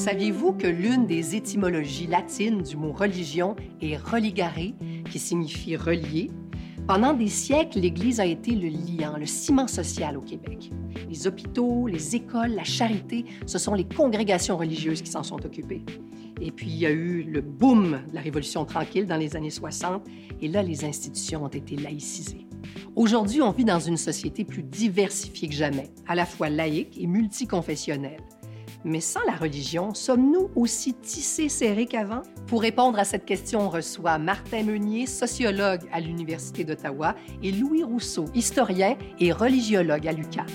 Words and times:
Saviez-vous 0.00 0.54
que 0.54 0.66
l'une 0.66 1.06
des 1.06 1.36
étymologies 1.36 2.06
latines 2.06 2.62
du 2.62 2.78
mot 2.78 2.90
religion 2.90 3.54
est 3.82 3.98
religare, 3.98 4.72
qui 5.10 5.18
signifie 5.18 5.76
relier? 5.76 6.30
Pendant 6.86 7.12
des 7.12 7.28
siècles, 7.28 7.80
l'Église 7.80 8.18
a 8.18 8.24
été 8.24 8.52
le 8.52 8.68
liant, 8.68 9.18
le 9.18 9.26
ciment 9.26 9.68
social 9.68 10.16
au 10.16 10.22
Québec. 10.22 10.72
Les 11.10 11.26
hôpitaux, 11.26 11.86
les 11.86 12.16
écoles, 12.16 12.52
la 12.52 12.64
charité, 12.64 13.26
ce 13.44 13.58
sont 13.58 13.74
les 13.74 13.84
congrégations 13.84 14.56
religieuses 14.56 15.02
qui 15.02 15.10
s'en 15.10 15.22
sont 15.22 15.44
occupées. 15.44 15.82
Et 16.40 16.50
puis, 16.50 16.70
il 16.70 16.78
y 16.78 16.86
a 16.86 16.90
eu 16.90 17.22
le 17.22 17.42
boom 17.42 18.00
de 18.08 18.14
la 18.14 18.22
Révolution 18.22 18.64
tranquille 18.64 19.06
dans 19.06 19.18
les 19.18 19.36
années 19.36 19.50
60, 19.50 20.06
et 20.40 20.48
là, 20.48 20.62
les 20.62 20.82
institutions 20.86 21.44
ont 21.44 21.48
été 21.48 21.76
laïcisées. 21.76 22.46
Aujourd'hui, 22.96 23.42
on 23.42 23.50
vit 23.50 23.66
dans 23.66 23.80
une 23.80 23.98
société 23.98 24.46
plus 24.46 24.62
diversifiée 24.62 25.48
que 25.48 25.54
jamais, 25.54 25.90
à 26.08 26.14
la 26.14 26.24
fois 26.24 26.48
laïque 26.48 26.96
et 26.98 27.06
multiconfessionnelle. 27.06 28.22
Mais 28.82 29.00
sans 29.00 29.20
la 29.26 29.36
religion, 29.36 29.92
sommes-nous 29.92 30.50
aussi 30.56 30.94
tissés 30.94 31.50
serrés 31.50 31.84
qu'avant? 31.84 32.22
Pour 32.46 32.62
répondre 32.62 32.98
à 32.98 33.04
cette 33.04 33.26
question, 33.26 33.60
on 33.60 33.68
reçoit 33.68 34.16
Martin 34.16 34.62
Meunier, 34.62 35.06
sociologue 35.06 35.82
à 35.92 36.00
l'Université 36.00 36.64
d'Ottawa, 36.64 37.14
et 37.42 37.52
Louis 37.52 37.82
Rousseau, 37.82 38.24
historien 38.34 38.96
et 39.18 39.32
religiologue 39.32 40.08
à 40.08 40.12
l'UQAM. 40.12 40.46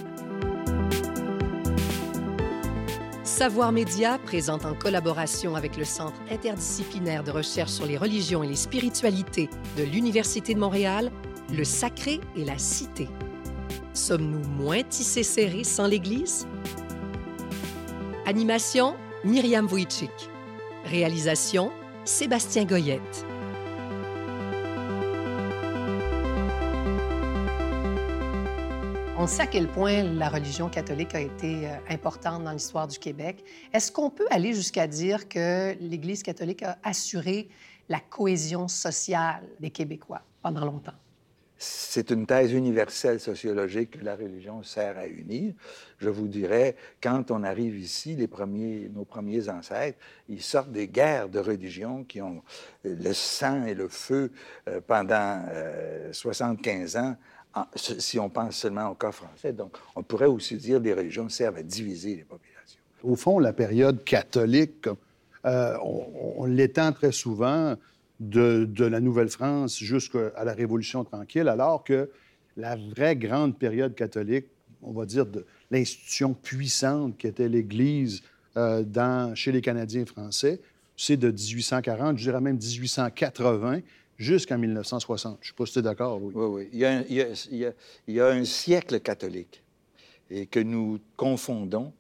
Savoir 3.24 3.72
Média 3.72 4.18
présente 4.18 4.66
en 4.66 4.74
collaboration 4.74 5.56
avec 5.56 5.78
le 5.78 5.84
Centre 5.84 6.20
interdisciplinaire 6.32 7.24
de 7.24 7.30
recherche 7.30 7.72
sur 7.72 7.86
les 7.86 7.98
religions 7.98 8.42
et 8.42 8.48
les 8.48 8.56
spiritualités 8.56 9.50
de 9.78 9.84
l'Université 9.84 10.56
de 10.56 10.60
Montréal, 10.60 11.12
Le 11.54 11.64
Sacré 11.64 12.22
et 12.36 12.44
la 12.44 12.58
Cité. 12.58 13.08
Sommes-nous 13.94 14.48
moins 14.48 14.82
tissés 14.82 15.24
serrés 15.24 15.64
sans 15.64 15.86
l'Église? 15.86 16.48
Animation, 18.28 18.96
Myriam 19.24 19.68
Wojcik. 19.68 20.10
Réalisation, 20.86 21.72
Sébastien 22.06 22.66
Goyette. 22.66 23.24
On 29.20 29.28
sait 29.28 29.44
à 29.44 29.46
quel 29.46 29.68
point 29.68 30.02
la 30.02 30.30
religion 30.30 30.70
catholique 30.70 31.14
a 31.14 31.22
été 31.22 31.68
euh, 31.68 31.76
importante 31.88 32.44
dans 32.44 32.52
l'histoire 32.52 32.88
du 32.88 32.98
Québec. 32.98 33.44
Est-ce 33.72 33.92
qu'on 33.92 34.10
peut 34.10 34.28
aller 34.32 34.56
jusqu'à 34.56 34.88
dire 34.88 35.30
que 35.30 35.76
l'Église 35.80 36.24
catholique 36.24 36.64
a 36.64 36.80
assuré 36.84 37.48
la 37.90 38.00
cohésion 38.00 38.68
sociale 38.68 39.44
des 39.60 39.70
Québécois 39.70 40.24
pendant 40.42 40.66
longtemps? 40.66 40.94
C'est 41.58 42.12
une 42.12 42.26
thèse 42.26 42.52
universelle 42.52 43.20
sociologique 43.20 43.92
que 43.92 44.04
la 44.04 44.16
religion 44.16 44.62
sert 44.62 44.98
à 44.98 45.08
unir. 45.08 45.54
Je 46.00 46.10
vous 46.10 46.28
dirais, 46.28 46.76
quand 47.02 47.32
on 47.32 47.44
arrive 47.44 47.80
ici, 47.80 48.18
nos 48.18 49.06
premiers 49.06 49.50
ancêtres, 49.50 49.98
ils 50.28 50.42
sortent 50.42 50.72
des 50.72 50.90
guerres 50.90 51.30
de 51.30 51.40
religion 51.40 52.04
qui 52.04 52.22
ont 52.22 52.44
le 52.84 53.14
sang 53.14 53.66
et 53.66 53.74
le 53.74 53.88
feu 53.88 54.32
euh, 54.68 54.82
pendant 54.86 55.46
75 56.12 56.96
euh, 56.98 57.00
ans, 57.00 57.16
si 57.76 58.20
on 58.20 58.30
pense 58.30 58.58
seulement 58.58 58.90
au 58.90 58.96
cas 58.96 59.14
français. 59.14 59.54
Donc, 59.54 59.78
on 59.96 60.04
pourrait 60.04 60.26
aussi 60.26 60.58
dire 60.58 60.80
que 60.80 60.84
les 60.84 60.94
religions 60.94 61.30
servent 61.30 61.58
à 61.58 61.64
diviser 61.64 62.18
les 62.18 62.24
populations. 62.24 62.82
Au 63.02 63.16
fond, 63.16 63.40
la 63.40 63.54
période 63.54 64.04
catholique, 64.04 64.88
euh, 65.46 65.78
on, 65.82 66.34
on 66.38 66.46
l'étend 66.46 66.92
très 66.92 67.14
souvent 67.14 67.76
de, 68.20 68.86
la 68.86 69.00
Nouvelle-France 69.00 69.78
jusqu'à 69.80 70.44
la 70.44 70.54
Révolution 70.54 71.04
tranquille, 71.04 71.48
alors 71.48 71.84
que 71.84 72.10
la 72.58 72.76
vraie 72.76 73.16
grande 73.16 73.58
période 73.58 73.96
catholique, 73.96 74.46
on 74.82 74.94
va 74.94 75.06
dire 75.06 75.26
de 75.26 75.46
l'institution 75.72 76.34
puissante 76.34 77.18
qui 77.18 77.28
était 77.28 77.50
l'Église 77.50 78.22
euh, 78.58 79.36
chez 79.36 79.52
les 79.52 79.62
Canadiens 79.62 80.06
français, 80.06 80.62
c'est 80.96 81.18
de 81.18 81.30
1840, 81.30 82.18
je 82.18 82.24
dirais 82.24 82.40
même 82.40 82.58
1880, 82.58 83.82
jusqu'en 84.18 84.58
1960. 84.58 85.40
Je 85.42 85.48
ne 85.48 85.52
sais 85.52 85.56
pas 85.56 85.66
si 85.66 85.74
tu 85.74 85.80
es 85.80 85.82
d'accord, 85.82 86.20
Louis. 86.20 86.34
Oui, 86.34 86.46
oui. 86.46 86.70
Il 86.72 86.80
y, 86.80 86.86
a 86.86 87.04
il 88.08 88.14
y 88.14 88.20
a 88.22 88.28
un 88.28 88.46
siècle 88.46 89.00
catholique 89.02 89.62
et 90.30 90.46
que 90.46 90.60
nous 90.60 91.00
confondons 91.18 91.94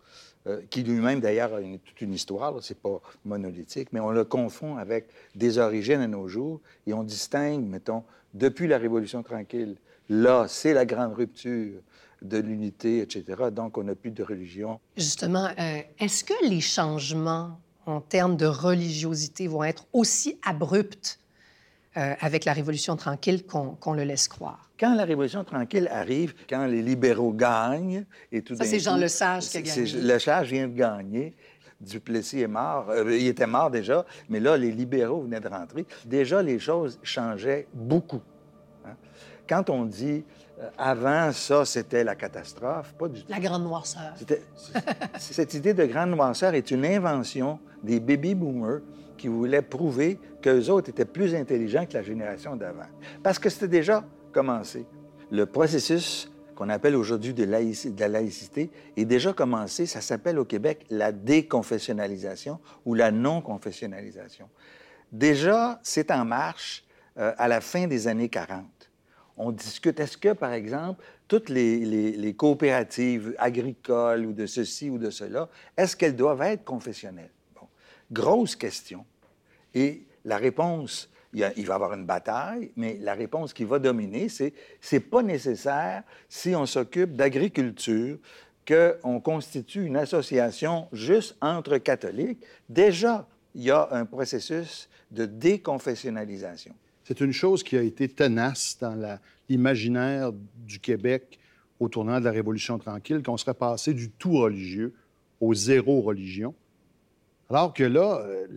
euh, 0.47 0.61
qui 0.69 0.83
lui-même 0.83 1.19
d'ailleurs 1.19 1.53
a 1.55 1.59
toute 1.59 2.01
une 2.01 2.13
histoire, 2.13 2.53
c'est 2.61 2.79
pas 2.79 3.01
monolithique, 3.23 3.89
mais 3.91 3.99
on 3.99 4.11
le 4.11 4.23
confond 4.23 4.77
avec 4.77 5.07
des 5.33 5.57
origines 5.57 6.01
à 6.01 6.07
nos 6.07 6.27
jours 6.27 6.61
et 6.85 6.93
on 6.93 7.03
distingue, 7.03 7.65
mettons, 7.65 8.03
depuis 8.33 8.67
la 8.67 8.77
Révolution 8.77 9.23
tranquille, 9.23 9.75
là, 10.09 10.45
c'est 10.47 10.73
la 10.73 10.85
grande 10.85 11.13
rupture 11.13 11.81
de 12.21 12.37
l'unité, 12.37 12.99
etc. 12.99 13.23
Donc, 13.51 13.77
on 13.77 13.83
n'a 13.83 13.95
plus 13.95 14.11
de 14.11 14.23
religion. 14.23 14.79
Justement, 14.97 15.47
euh, 15.59 15.81
est-ce 15.99 16.23
que 16.23 16.47
les 16.47 16.61
changements 16.61 17.59
en 17.85 18.01
termes 18.01 18.37
de 18.37 18.45
religiosité 18.45 19.47
vont 19.47 19.63
être 19.63 19.85
aussi 19.93 20.39
abrupts 20.43 21.19
euh, 21.97 22.13
avec 22.19 22.45
la 22.45 22.53
Révolution 22.53 22.95
tranquille 22.95 23.45
qu'on 23.45 23.93
le 23.93 24.03
laisse 24.03 24.27
croire. 24.27 24.69
Quand 24.79 24.95
la 24.95 25.05
Révolution 25.05 25.43
tranquille 25.43 25.87
arrive, 25.89 26.33
quand 26.49 26.65
les 26.65 26.81
libéraux 26.81 27.31
gagnent, 27.31 28.05
et 28.31 28.41
tout 28.41 28.55
Ça, 28.55 28.65
c'est 28.65 28.79
Jean 28.79 28.97
Lesage 28.97 29.47
qui 29.47 29.57
a 29.57 29.61
gagné. 29.61 29.85
Lesage 30.01 30.51
vient 30.51 30.67
de 30.67 30.73
gagner. 30.73 31.35
Duplessis 31.79 32.41
est 32.41 32.47
mort. 32.47 32.89
Euh, 32.89 33.15
il 33.15 33.27
était 33.27 33.47
mort 33.47 33.71
déjà, 33.71 34.05
mais 34.29 34.39
là, 34.39 34.57
les 34.57 34.71
libéraux 34.71 35.21
venaient 35.21 35.39
de 35.39 35.47
rentrer. 35.47 35.85
Déjà, 36.05 36.41
les 36.41 36.59
choses 36.59 36.99
changeaient 37.03 37.67
beaucoup. 37.73 38.21
Hein. 38.85 38.95
Quand 39.47 39.69
on 39.69 39.85
dit 39.85 40.23
euh, 40.59 40.69
avant 40.77 41.31
ça, 41.31 41.65
c'était 41.65 42.03
la 42.03 42.15
catastrophe, 42.15 42.93
pas 42.93 43.07
du 43.07 43.21
tout. 43.21 43.31
La 43.31 43.39
grande 43.39 43.63
noirceur. 43.63 44.13
cette 45.17 45.53
idée 45.53 45.73
de 45.73 45.85
grande 45.85 46.11
noirceur 46.11 46.53
est 46.53 46.71
une 46.71 46.85
invention 46.85 47.59
des 47.83 47.99
baby 47.99 48.35
boomers 48.35 48.81
qui 49.17 49.27
voulaient 49.27 49.61
prouver 49.61 50.19
qu'eux 50.41 50.69
autres 50.69 50.89
étaient 50.89 51.05
plus 51.05 51.35
intelligents 51.35 51.85
que 51.85 51.93
la 51.93 52.03
génération 52.03 52.55
d'avant. 52.55 52.87
Parce 53.23 53.39
que 53.39 53.49
c'était 53.49 53.67
déjà 53.67 54.05
commencé. 54.31 54.85
Le 55.31 55.45
processus 55.45 56.29
qu'on 56.55 56.69
appelle 56.69 56.95
aujourd'hui 56.95 57.33
de, 57.33 57.43
la 57.43 58.07
laïcité 58.07 58.71
est 58.95 59.05
déjà 59.05 59.33
commencé. 59.33 59.85
Ça 59.85 60.01
s'appelle 60.01 60.39
au 60.39 60.45
Québec 60.45 60.85
la 60.89 61.11
déconfessionnalisation 61.11 62.59
ou 62.85 62.93
la 62.93 63.11
non-confessionnalisation. 63.11 64.49
Déjà, 65.11 65.79
c'est 65.83 66.11
en 66.11 66.25
marche 66.25 66.85
euh, 67.17 67.33
à 67.37 67.47
la 67.47 67.61
fin 67.61 67.87
des 67.87 68.07
années 68.07 68.29
40. 68.29 68.65
On 69.37 69.51
discute, 69.51 69.99
est-ce 69.99 70.17
que, 70.17 70.33
par 70.33 70.53
exemple, 70.53 71.03
toutes 71.27 71.49
les, 71.49 71.79
les 72.11 72.33
coopératives 72.33 73.35
agricoles 73.37 74.25
ou 74.25 74.33
de 74.33 74.45
ceci 74.45 74.89
ou 74.89 74.97
de 74.97 75.09
cela, 75.09 75.49
est-ce 75.75 75.95
qu'elles 75.95 76.15
doivent 76.15 76.41
être 76.41 76.63
confessionnelles? 76.63 77.31
Grosse 78.11 78.55
question. 78.55 79.05
Et 79.73 80.03
la 80.23 80.37
réponse, 80.37 81.09
il, 81.33 81.41
va 81.41 81.51
y 81.55 81.71
avoir 81.71 81.93
une 81.93 82.05
bataille, 82.05 82.71
mais 82.75 82.97
la 83.01 83.13
réponse 83.13 83.53
qui 83.53 83.63
va 83.63 83.79
dominer, 83.79 84.29
c'est 84.29 84.53
c'est 84.79 84.99
pas 84.99 85.21
nécessaire 85.21 86.03
si 86.29 86.55
on 86.55 86.65
s'occupe 86.65 87.15
d'agriculture 87.15 88.17
qu'on 88.67 89.19
constitue 89.19 89.85
une 89.85 89.97
association 89.97 90.87
juste 90.91 91.35
entre 91.41 91.77
catholiques. 91.77 92.43
Déjà, 92.69 93.27
il 93.53 93.63
y 93.63 93.71
a 93.71 93.87
un 93.91 94.05
processus 94.05 94.89
de 95.11 95.25
déconfessionnalisation. 95.25 96.73
C'est 97.03 97.21
une 97.21 97.31
chose 97.31 97.63
qui 97.63 97.77
a 97.77 97.81
été 97.81 98.09
tenace 98.09 98.77
dans 98.81 99.19
l'imaginaire 99.47 100.31
du 100.33 100.79
Québec 100.79 101.39
au 101.79 101.87
tournant 101.87 102.19
de 102.19 102.25
la 102.25 102.31
Révolution 102.31 102.79
tranquille, 102.79 103.21
qu'on 103.21 103.37
serait 103.37 103.53
passé 103.53 103.93
du 103.93 104.09
tout 104.09 104.37
religieux 104.37 104.93
au 105.39 105.53
zéro 105.53 106.01
religion. 106.01 106.55
Alors 107.49 107.73
que 107.73 107.83
là, 107.83 108.21
euh, 108.21 108.47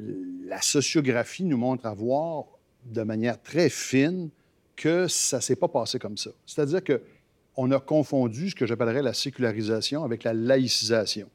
la 0.47 0.62
sociographie 0.62 1.44
nous 1.44 1.59
montre 1.59 1.87
à 1.87 1.94
voir 1.94 2.44
de 2.85 3.02
manière 3.02 3.40
très 3.43 3.69
fine 3.69 4.31
que 4.76 5.08
ça 5.08 5.38
ne 5.38 5.43
s'est 5.43 5.56
pas 5.56 5.69
passé 5.69 5.99
comme 5.99 6.17
ça. 6.17 6.31
C'est-à-dire 6.46 6.81
qu'on 6.85 7.70
a 7.70 7.81
confondu 7.81 8.50
ce 8.50 8.55
que 8.55 8.64
j'appellerais 8.67 9.02
la 9.02 9.12
sécularisation 9.12 10.05
avec 10.05 10.25
la 10.25 10.32
laïcisation. 10.32 11.29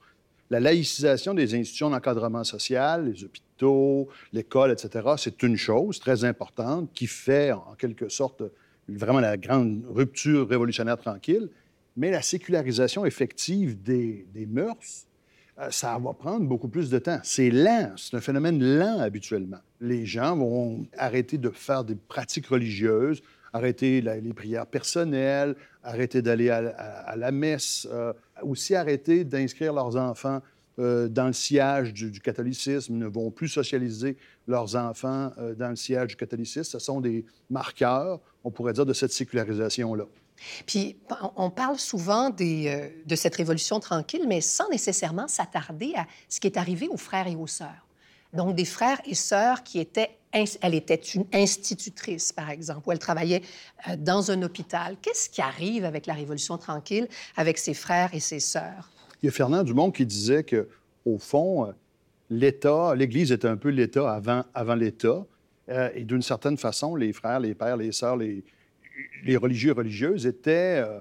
La 0.50 0.60
laïcisation 0.60 1.34
des 1.34 1.54
institutions 1.56 1.90
d'encadrement 1.90 2.44
social, 2.44 3.12
les 3.12 3.24
hôpitaux, 3.24 4.08
l'école, 4.32 4.72
etc., 4.72 5.10
c'est 5.18 5.44
une 5.44 5.58
chose 5.58 6.00
très 6.00 6.26
importante 6.26 6.90
qui 6.94 7.08
fait 7.08 7.52
en 7.52 7.76
quelque 7.78 8.10
sorte 8.10 8.44
vraiment 8.88 9.20
la 9.20 9.38
grande 9.38 9.84
rupture 9.90 10.48
révolutionnaire 10.48 10.98
tranquille, 10.98 11.50
mais 11.96 12.12
la 12.12 12.22
sécularisation 12.22 13.06
effective 13.06 13.82
des, 13.82 14.26
des 14.34 14.46
mœurs, 14.46 15.08
ça 15.70 15.98
va 16.00 16.14
prendre 16.14 16.46
beaucoup 16.48 16.68
plus 16.68 16.90
de 16.90 17.00
temps. 17.00 17.20
C'est 17.24 17.50
lent, 17.50 17.94
c'est 17.96 18.16
un 18.16 18.22
phénomène 18.22 18.62
lent 18.62 19.00
habituellement. 19.00 19.60
Les 19.82 20.06
gens 20.06 20.36
vont 20.36 20.86
arrêter 20.98 21.38
de 21.38 21.50
faire 21.50 21.84
des 21.84 21.96
pratiques 21.96 22.48
religieuses, 22.48 23.22
arrêter 23.54 24.02
les 24.02 24.34
prières 24.34 24.66
personnelles, 24.66 25.56
arrêter 25.84 26.22
d'aller 26.22 26.50
à, 26.50 27.16
la 27.16 27.32
messe, 27.32 27.88
euh, 27.92 28.14
aussi 28.42 28.74
arrêter 28.74 29.24
d'inscrire 29.24 29.74
leurs 29.74 29.96
enfants 29.96 30.42
euh, 30.80 31.08
dans 31.08 31.28
le 31.28 31.34
sillage 31.34 31.94
du, 31.94 32.20
catholicisme, 32.20 32.96
ne 32.96 33.06
vont 33.06 33.30
plus 33.30 33.48
socialiser 33.48 34.18
leurs 34.48 34.76
enfants 34.76 35.32
dans 35.58 35.70
le 35.70 35.76
sillage 35.76 36.08
du 36.08 36.16
catholicisme. 36.16 36.64
Ce 36.64 36.80
sont 36.80 37.00
des 37.00 37.26
marqueurs, 37.50 38.20
on 38.44 38.50
pourrait 38.50 38.74
dire, 38.74 38.86
de 38.86 38.94
cette 38.94 39.14
sécularisation-là. 39.14 40.06
Puis 40.66 40.98
on 41.36 41.50
parle 41.50 41.78
souvent 41.78 42.30
euh, 42.30 42.90
de 43.06 43.16
cette 43.16 43.36
révolution 43.36 43.80
tranquille, 43.80 44.26
mais 44.28 44.42
sans 44.42 44.70
nécessairement 44.70 45.28
s'attarder 45.28 45.94
à 45.96 46.06
ce 46.30 46.40
qui 46.40 46.48
est 46.48 46.58
arrivé 46.58 46.88
aux 46.88 46.98
frères 46.98 47.28
et 47.28 47.36
aux 47.36 47.48
sœurs. 47.48 47.88
Donc 48.34 48.56
des 48.56 48.66
frères 48.66 49.00
et 49.06 49.16
sœurs 49.16 49.64
qui 49.64 49.80
étaient... 49.80 50.18
Elle 50.62 50.74
était 50.74 50.96
une 50.96 51.26
institutrice, 51.32 52.32
par 52.32 52.50
exemple, 52.50 52.90
ou 52.90 52.92
elle 52.92 52.98
travaillait 52.98 53.44
euh, 53.88 53.96
dans 53.96 54.32
un 54.32 54.42
hôpital. 54.42 54.98
Qu'est-ce 55.00 55.30
qui 55.30 55.44
arrive 55.44 55.86
avec 55.86 56.08
la 56.08 56.16
révolution 56.16 56.58
tranquille, 56.58 57.08
avec 57.38 57.60
ses 57.60 57.76
frères 57.76 58.16
et 58.16 58.20
ses 58.20 58.40
sœurs? 58.40 58.90
Il 59.22 59.28
y 59.28 59.30
a 59.30 59.32
Fernand 59.32 59.64
Dumont 59.64 59.92
qui 59.92 60.08
disait 60.08 60.44
que, 60.44 60.68
au 61.06 61.20
fond, 61.20 61.68
euh, 61.68 61.72
l'État, 62.32 62.96
l'Église 62.96 63.32
était 63.32 63.48
un 63.48 63.58
peu 63.58 63.70
l'État 63.70 64.12
avant 64.56 64.76
l'État. 64.76 65.24
et 65.94 66.04
d'une 66.04 66.24
certaine 66.24 66.58
façon, 66.58 66.96
les 66.96 67.14
frères, 67.14 67.40
les 67.40 67.54
pères, 67.54 67.78
les 67.78 67.92
sœurs, 67.92 68.18
les, 68.18 68.44
les 69.24 69.38
religieux 69.38 69.72
et 69.72 69.74
religieuses 69.74 70.26
étaient, 70.26 70.84
euh, 70.84 71.00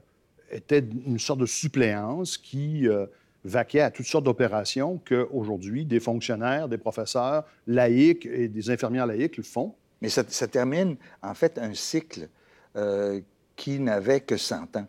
étaient 0.50 0.84
une 1.06 1.18
sorte 1.18 1.40
de 1.40 1.46
suppléance 1.46 2.38
qui 2.38 2.88
euh, 2.88 3.06
vaquait 3.44 3.80
à 3.80 3.90
toutes 3.90 4.06
sortes 4.06 4.24
d'opérations 4.24 5.00
qu'aujourd'hui, 5.06 5.84
des 5.84 6.00
fonctionnaires, 6.00 6.68
des 6.68 6.78
professeurs 6.78 7.44
laïcs 7.66 8.26
et 8.26 8.48
des 8.48 8.70
infirmières 8.70 9.06
laïques 9.06 9.36
le 9.36 9.42
font. 9.42 9.74
Mais 10.00 10.08
ça, 10.08 10.24
termine, 10.24 10.96
en 11.22 11.34
fait, 11.34 11.58
un 11.58 11.74
cycle 11.74 12.28
euh, 12.76 13.20
qui 13.54 13.78
n'avait 13.78 14.20
que 14.20 14.36
100 14.36 14.76
ans. 14.76 14.86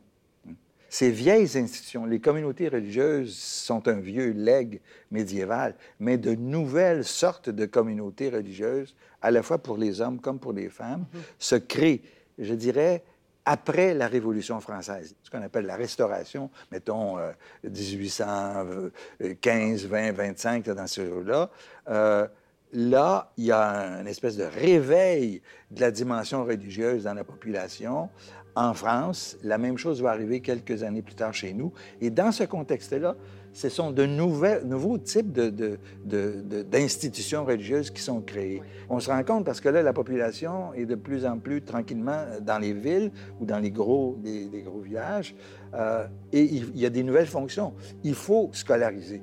Ces 0.90 1.10
vieilles 1.10 1.58
institutions, 1.58 2.06
les 2.06 2.20
communautés 2.20 2.68
religieuses 2.68 3.36
sont 3.36 3.88
un 3.88 4.00
vieux 4.00 4.32
legs 4.32 4.80
médiéval, 5.10 5.76
mais 6.00 6.20
de 6.20 6.36
nouvelles 6.36 7.04
sortes 7.04 7.50
de 7.50 7.66
communautés 7.66 8.30
religieuses, 8.30 8.96
à 9.20 9.32
la 9.32 9.42
fois 9.42 9.58
pour 9.58 9.78
les 9.78 10.02
hommes 10.02 10.20
comme 10.20 10.38
pour 10.38 10.54
les 10.54 10.70
femmes, 10.70 11.06
mm-hmm. 11.12 11.20
se 11.40 11.56
créent 11.56 12.02
je 12.38 12.54
dirais, 12.54 13.04
après 13.46 13.94
la 13.94 14.08
Révolution 14.08 14.62
française, 14.62 15.16
ce 15.22 15.30
qu'on 15.30 15.42
appelle 15.42 15.66
la 15.66 15.76
Restauration, 15.76 16.50
mettons 16.72 17.18
1815, 17.64 19.86
20, 19.86 20.12
25, 20.14 20.70
dans 20.70 20.88
ce 20.88 21.06
jour-là. 21.06 21.50
Euh, 21.90 22.26
là, 22.72 23.32
il 23.38 23.46
y 23.46 23.52
a 23.52 24.00
une 24.00 24.08
espèce 24.08 24.38
de 24.38 24.46
réveil 24.46 25.42
de 25.72 25.82
la 25.82 25.92
dimension 25.92 26.46
religieuse 26.46 27.04
dans 27.04 27.14
la 27.14 27.24
population. 27.24 28.10
En 28.56 28.74
France, 28.74 29.38
la 29.44 29.58
même 29.58 29.78
chose 29.78 30.02
va 30.02 30.12
arriver 30.12 30.40
quelques 30.40 30.84
années 30.84 31.02
plus 31.02 31.16
tard 31.16 31.34
chez 31.34 31.54
nous. 31.54 31.74
Et 32.02 32.10
dans 32.10 32.32
ce 32.32 32.44
contexte-là, 32.44 33.16
ce 33.54 33.70
sont 33.70 33.92
de 33.92 34.06
nouveaux 34.06 34.98
types 34.98 35.32
d'institutions 35.32 37.46
religieuses 37.46 37.92
qui 37.92 38.02
sont 38.02 38.22
créées. 38.22 38.62
On 38.90 39.00
se 39.00 39.10
rend 39.10 39.24
compte 39.24 39.46
parce 39.46 39.62
que 39.62 39.70
là, 39.70 39.84
la 39.84 39.94
population 39.94 40.74
est 40.74 40.86
de 40.86 40.96
plus 40.96 41.26
en 41.26 41.38
plus 41.38 41.62
tranquillement 41.62 42.26
dans 42.42 42.58
les 42.58 42.74
villes 42.74 43.12
ou 43.40 43.46
dans 43.46 43.60
les 43.60 43.72
gros, 43.72 44.18
gros 44.66 44.80
villages, 44.80 45.36
euh, 45.76 46.08
et 46.32 46.42
il, 46.42 46.78
y 46.78 46.86
a 46.86 46.90
des 46.90 47.04
nouvelles 47.04 47.28
fonctions. 47.28 47.74
Il 48.04 48.16
faut 48.16 48.50
scolariser. 48.54 49.22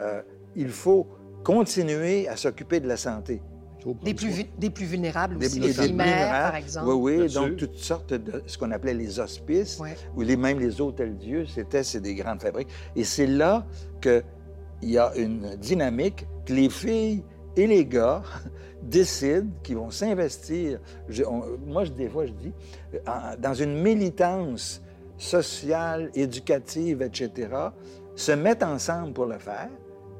Euh, 0.00 0.22
il 0.54 0.70
faut 0.70 1.06
continuer 1.44 2.28
à 2.28 2.36
s'occuper 2.36 2.80
de 2.80 2.88
la 2.88 2.96
santé. 2.96 3.42
Des 4.02 4.14
plus, 4.14 4.46
des 4.58 4.70
plus, 4.70 4.84
vulnérables 4.84 5.36
aussi, 5.36 5.60
les 5.60 5.72
primaires, 5.72 6.50
par 6.50 6.56
exemple. 6.56 6.86
Oui, 6.88 7.16
oui, 7.22 7.32
donc 7.32 7.56
toutes 7.56 7.76
sortes 7.76 8.14
de 8.14 8.42
ce 8.46 8.56
qu'on 8.56 8.70
appelait 8.70 8.94
les 8.94 9.18
hospices, 9.18 9.80
ou 10.16 10.22
les, 10.22 10.36
même 10.36 10.58
les 10.58 10.80
hôtels-dieux, 10.80 11.46
c'était 11.46 11.82
des 12.00 12.14
grandes 12.14 12.40
fabriques. 12.40 12.68
Et 12.96 13.04
c'est 13.04 13.26
là 13.26 13.66
qu'il 14.00 14.22
y 14.82 14.98
a 14.98 15.12
une 15.16 15.56
dynamique 15.56 16.26
que 16.46 16.52
les 16.52 16.70
filles 16.70 17.24
et 17.56 17.66
les 17.66 17.84
gars 17.84 18.22
décident 18.82 19.50
qu'ils 19.62 19.76
vont 19.76 19.90
s'investir. 19.90 20.80
Moi, 21.66 21.84
des 21.86 22.08
fois, 22.08 22.26
je 22.26 22.32
dis, 22.32 22.52
dans 23.38 23.54
une 23.54 23.80
militance 23.80 24.82
sociale, 25.18 26.10
éducative, 26.14 27.02
etc., 27.02 27.48
se 28.14 28.32
mettent 28.32 28.62
ensemble 28.62 29.12
pour 29.12 29.26
le 29.26 29.38
faire 29.38 29.70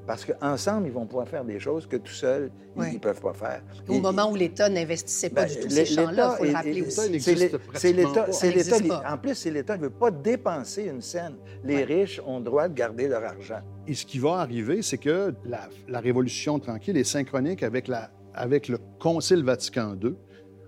parce 0.06 0.24
qu'ensemble, 0.24 0.88
ils 0.88 0.92
vont 0.92 1.06
pouvoir 1.06 1.28
faire 1.28 1.44
des 1.44 1.60
choses 1.60 1.86
que 1.86 1.96
tout 1.96 2.12
seuls, 2.12 2.50
ils 2.76 2.94
ne 2.94 2.98
peuvent 2.98 3.20
pas 3.20 3.32
faire. 3.32 3.62
Au 3.88 4.00
moment 4.00 4.30
où 4.30 4.34
l'État 4.34 4.68
n'investissait 4.68 5.30
pas 5.30 5.44
ben, 5.44 5.54
du 5.54 5.60
tout 5.60 5.70
ces 5.70 5.84
champs-là, 5.86 6.34
il 6.34 6.38
faut 6.38 6.44
le 6.44 6.52
rappeler 6.52 6.82
aussi. 6.82 7.20
C'est 7.20 7.92
l'État. 7.92 9.02
En 9.08 9.18
plus, 9.18 9.34
c'est 9.34 9.50
l'État 9.50 9.76
ne 9.76 9.82
veut 9.82 9.90
pas 9.90 10.10
dépenser 10.10 10.84
une 10.84 11.02
scène. 11.02 11.34
Les 11.64 11.84
riches 11.84 12.20
ont 12.26 12.38
le 12.38 12.44
droit 12.44 12.68
de 12.68 12.74
garder 12.74 13.06
leur 13.06 13.22
argent. 13.22 13.60
Et 13.86 13.94
ce 13.94 14.04
qui 14.04 14.18
va 14.18 14.38
arriver, 14.38 14.82
c'est 14.82 14.98
que 14.98 15.34
la, 15.44 15.68
la, 15.88 16.00
Révolution 16.00 16.58
tranquille 16.58 16.96
est 16.96 17.04
synchronique 17.04 17.62
avec, 17.62 17.88
la, 17.88 18.10
avec 18.34 18.68
le 18.68 18.78
Concile 18.98 19.44
Vatican 19.44 19.96
II. 20.02 20.14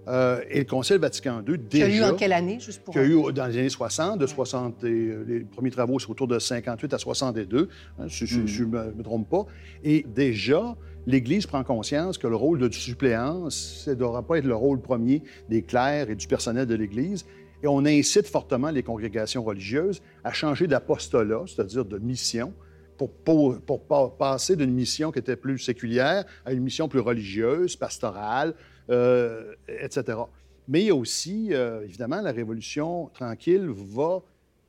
Euh, 0.07 0.41
et 0.51 0.61
le 0.61 0.65
Concile 0.65 0.99
Vatican 0.99 1.43
II, 1.47 1.59
déjà... 1.59 1.87
Qui 1.87 1.93
a 1.93 1.97
eu 1.97 2.03
en 2.03 2.15
quelle 2.15 2.33
année, 2.33 2.59
juste 2.61 2.83
pour... 2.83 2.93
Qui 2.93 3.01
a 3.01 3.05
eu 3.05 3.33
dans 3.33 3.47
les 3.47 3.59
années 3.59 3.69
60, 3.69 4.19
de 4.19 4.27
60 4.27 4.85
euh, 4.85 5.25
les 5.27 5.41
premiers 5.41 5.71
travaux, 5.71 5.99
c'est 5.99 6.11
autour 6.11 6.29
de 6.29 6.39
58 6.39 6.93
à 6.93 6.99
62, 6.99 7.69
hein, 7.99 8.05
si, 8.09 8.27
je 8.27 8.65
ne 8.65 8.69
me, 8.69 9.03
trompe 9.03 9.29
pas. 9.29 9.47
Et 9.83 10.05
déjà, 10.15 10.77
l'Église 11.07 11.47
prend 11.47 11.65
conscience 11.65 12.19
que 12.19 12.27
le 12.27 12.37
rôle 12.37 12.59
de 12.59 12.71
suppléance, 12.71 13.83
ça 13.85 13.93
ne 13.93 13.97
devra 13.97 14.23
pas 14.23 14.39
être 14.39 14.47
le 14.47 14.57
rôle 14.57 14.81
premier 14.81 15.23
des 15.49 15.63
clercs 15.63 16.11
et 16.11 16.15
du 16.15 16.27
personnel 16.27 16.67
de 16.67 16.75
l'Église. 16.75 17.25
Et 17.63 17.67
on 17.67 17.85
incite 17.87 18.27
fortement 18.27 18.71
les 18.71 18.83
congrégations 18.83 19.43
religieuses 19.43 20.03
à 20.23 20.33
changer 20.33 20.67
d'apostolat, 20.67 21.45
c'est-à-dire 21.47 21.87
de 21.87 21.99
mission, 21.99 22.53
pour, 22.99 23.11
pour, 23.11 23.61
pour 23.61 24.17
passer 24.17 24.55
d'une 24.55 24.73
mission 24.73 25.11
qui 25.11 25.19
était 25.19 25.37
plus 25.37 25.59
séculière 25.59 26.25
à 26.45 26.53
une 26.53 26.63
mission 26.63 26.89
plus 26.89 27.01
religieuse, 27.01 27.75
pastorale, 27.75 28.55
euh, 28.91 29.55
etc. 29.69 30.19
Mais 30.69 30.83
il 30.83 30.87
y 30.87 30.91
a 30.91 30.95
aussi, 30.95 31.49
euh, 31.53 31.83
évidemment, 31.85 32.21
la 32.21 32.33
Révolution 32.33 33.11
tranquille 33.15 33.69
va 33.69 34.23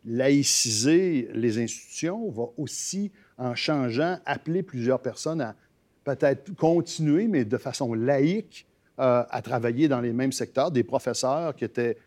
laïciser 0.06 1.30
les 1.34 1.58
institutions, 1.58 2.30
va 2.30 2.46
aussi, 2.58 3.12
en 3.38 3.56
changeant, 3.56 4.20
appeler 4.26 4.62
plusieurs 4.62 5.02
personnes 5.02 5.42
à 5.42 5.56
peut-être 6.04 6.54
continuer, 6.56 7.28
mais 7.28 7.46
de 7.46 7.58
façon 7.58 7.94
laïque, 7.94 8.68
euh, 9.00 9.24
à 9.30 9.42
travailler 9.42 9.88
dans 9.88 10.00
les 10.00 10.14
mêmes 10.14 10.32
secteurs. 10.32 10.72
Des 10.72 10.84
professeurs 10.84 11.56
qui 11.56 11.66
étaient 11.66 11.98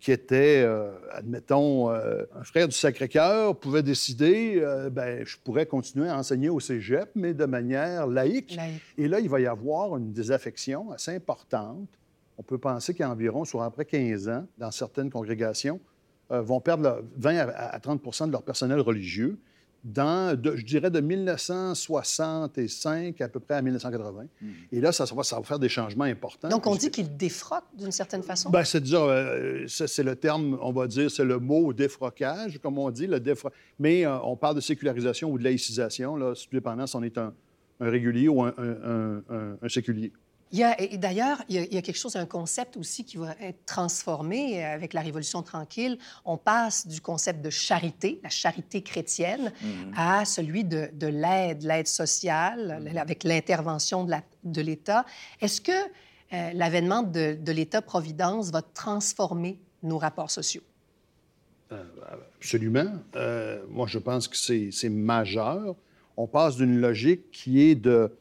qui 0.00 0.12
était, 0.12 0.66
admettons, 1.12 1.90
un 1.90 2.42
frère 2.42 2.66
du 2.66 2.74
Sacré-Cœur, 2.74 3.54
pouvait 3.56 3.82
décider, 3.82 4.64
ben, 4.90 5.24
je 5.26 5.36
pourrais 5.44 5.66
continuer 5.66 6.08
à 6.08 6.16
enseigner 6.16 6.48
au 6.48 6.58
cégep, 6.58 7.10
mais 7.14 7.34
de 7.34 7.44
manière 7.44 8.06
laïque. 8.06 8.58
Et 8.96 9.08
là, 9.08 9.20
il 9.20 9.28
va 9.28 9.40
y 9.40 9.46
avoir 9.46 9.96
une 9.98 10.12
désaffection 10.12 10.90
assez 10.90 11.14
importante. 11.14 11.88
On 12.38 12.42
peut 12.42 12.56
penser 12.56 12.94
qu'environ, 12.94 13.44
sur 13.44 13.62
après 13.62 13.84
15 13.84 14.28
ans, 14.30 14.46
dans 14.56 14.70
certaines 14.70 15.10
congrégations, 15.10 15.78
vont 16.30 16.60
perdre 16.60 17.04
20 17.18 17.48
à 17.54 17.78
30% 17.78 18.26
de 18.26 18.32
leur 18.32 18.42
personnel 18.42 18.80
religieux 18.80 19.38
dans, 19.82 20.38
je 20.42 20.64
dirais, 20.64 20.90
de 20.90 21.00
1965 21.00 23.20
à 23.20 23.28
peu 23.28 23.40
près 23.40 23.54
à 23.54 23.62
1980. 23.62 24.24
Hmm. 24.40 24.46
Et 24.72 24.80
là, 24.80 24.92
ça, 24.92 25.04
va, 25.04 25.22
ça 25.22 25.36
va 25.36 25.42
faire 25.42 25.58
des 25.58 25.68
changements 25.68 26.04
importants. 26.04 26.48
Donc, 26.48 26.66
on 26.66 26.74
dit 26.74 26.90
qu'il 26.90 27.16
défroque 27.16 27.64
d'une 27.76 27.92
certaine 27.92 28.22
façon? 28.22 28.50
Bien, 28.50 28.64
c'est 28.64 28.82
dire, 28.82 29.02
euh, 29.02 29.64
c'est 29.66 30.02
le 30.02 30.16
terme, 30.16 30.58
on 30.60 30.72
va 30.72 30.86
dire, 30.86 31.10
c'est 31.10 31.24
le 31.24 31.38
mot 31.38 31.72
défrocage, 31.72 32.58
comme 32.58 32.78
on 32.78 32.90
dit, 32.90 33.06
le 33.06 33.20
défro... 33.20 33.50
mais 33.78 34.04
euh, 34.04 34.18
on 34.20 34.36
parle 34.36 34.56
de 34.56 34.60
sécularisation 34.60 35.30
ou 35.30 35.38
de 35.38 35.44
laïcisation, 35.44 36.16
là, 36.16 36.34
dépendant 36.52 36.86
si 36.86 36.96
on 36.96 37.02
est 37.02 37.16
un, 37.16 37.32
régulier 37.80 38.28
ou 38.28 38.42
un, 38.42 38.52
un 39.62 39.68
séculier. 39.68 40.12
Il 40.52 40.58
y 40.58 40.64
a, 40.64 40.76
d'ailleurs, 40.96 41.42
il, 41.48 41.56
y 41.72 41.78
a 41.78 41.82
quelque 41.82 41.98
chose, 41.98 42.16
un 42.16 42.26
concept 42.26 42.76
aussi 42.76 43.04
qui 43.04 43.18
va 43.18 43.36
être 43.40 43.64
transformé 43.66 44.64
avec 44.64 44.94
la 44.94 45.00
Révolution 45.00 45.42
tranquille. 45.42 45.96
On 46.24 46.36
passe 46.36 46.88
du 46.88 47.00
concept 47.00 47.40
de 47.40 47.50
charité, 47.50 48.20
la 48.24 48.30
charité 48.30 48.82
chrétienne, 48.82 49.52
mhm. 49.62 49.92
à 49.96 50.24
celui 50.24 50.64
de, 50.64 50.90
l'aide, 51.06 51.62
l'aide 51.62 51.86
sociale, 51.86 52.82
mhm. 52.82 52.96
avec 52.96 53.22
l'intervention 53.22 54.04
de 54.42 54.60
l'État. 54.60 55.04
Est-ce 55.40 55.60
que 55.60 55.72
euh, 56.32 56.50
l'avènement 56.52 57.02
de, 57.02 57.38
l'État-providence 57.46 58.50
va 58.50 58.62
transformer 58.62 59.58
nos 59.82 59.98
rapports 59.98 60.30
sociaux? 60.30 60.62
Euh, 61.72 61.84
absolument. 62.36 62.92
Euh, 63.16 63.64
moi, 63.68 63.86
je 63.88 63.98
pense 63.98 64.28
que 64.28 64.36
c'est 64.36 64.88
majeur. 64.88 65.76
On 66.16 66.26
passe 66.26 66.56
d'une 66.56 66.80
logique 66.80 67.30
qui 67.30 67.62
est 67.62 67.74
de 67.74 68.12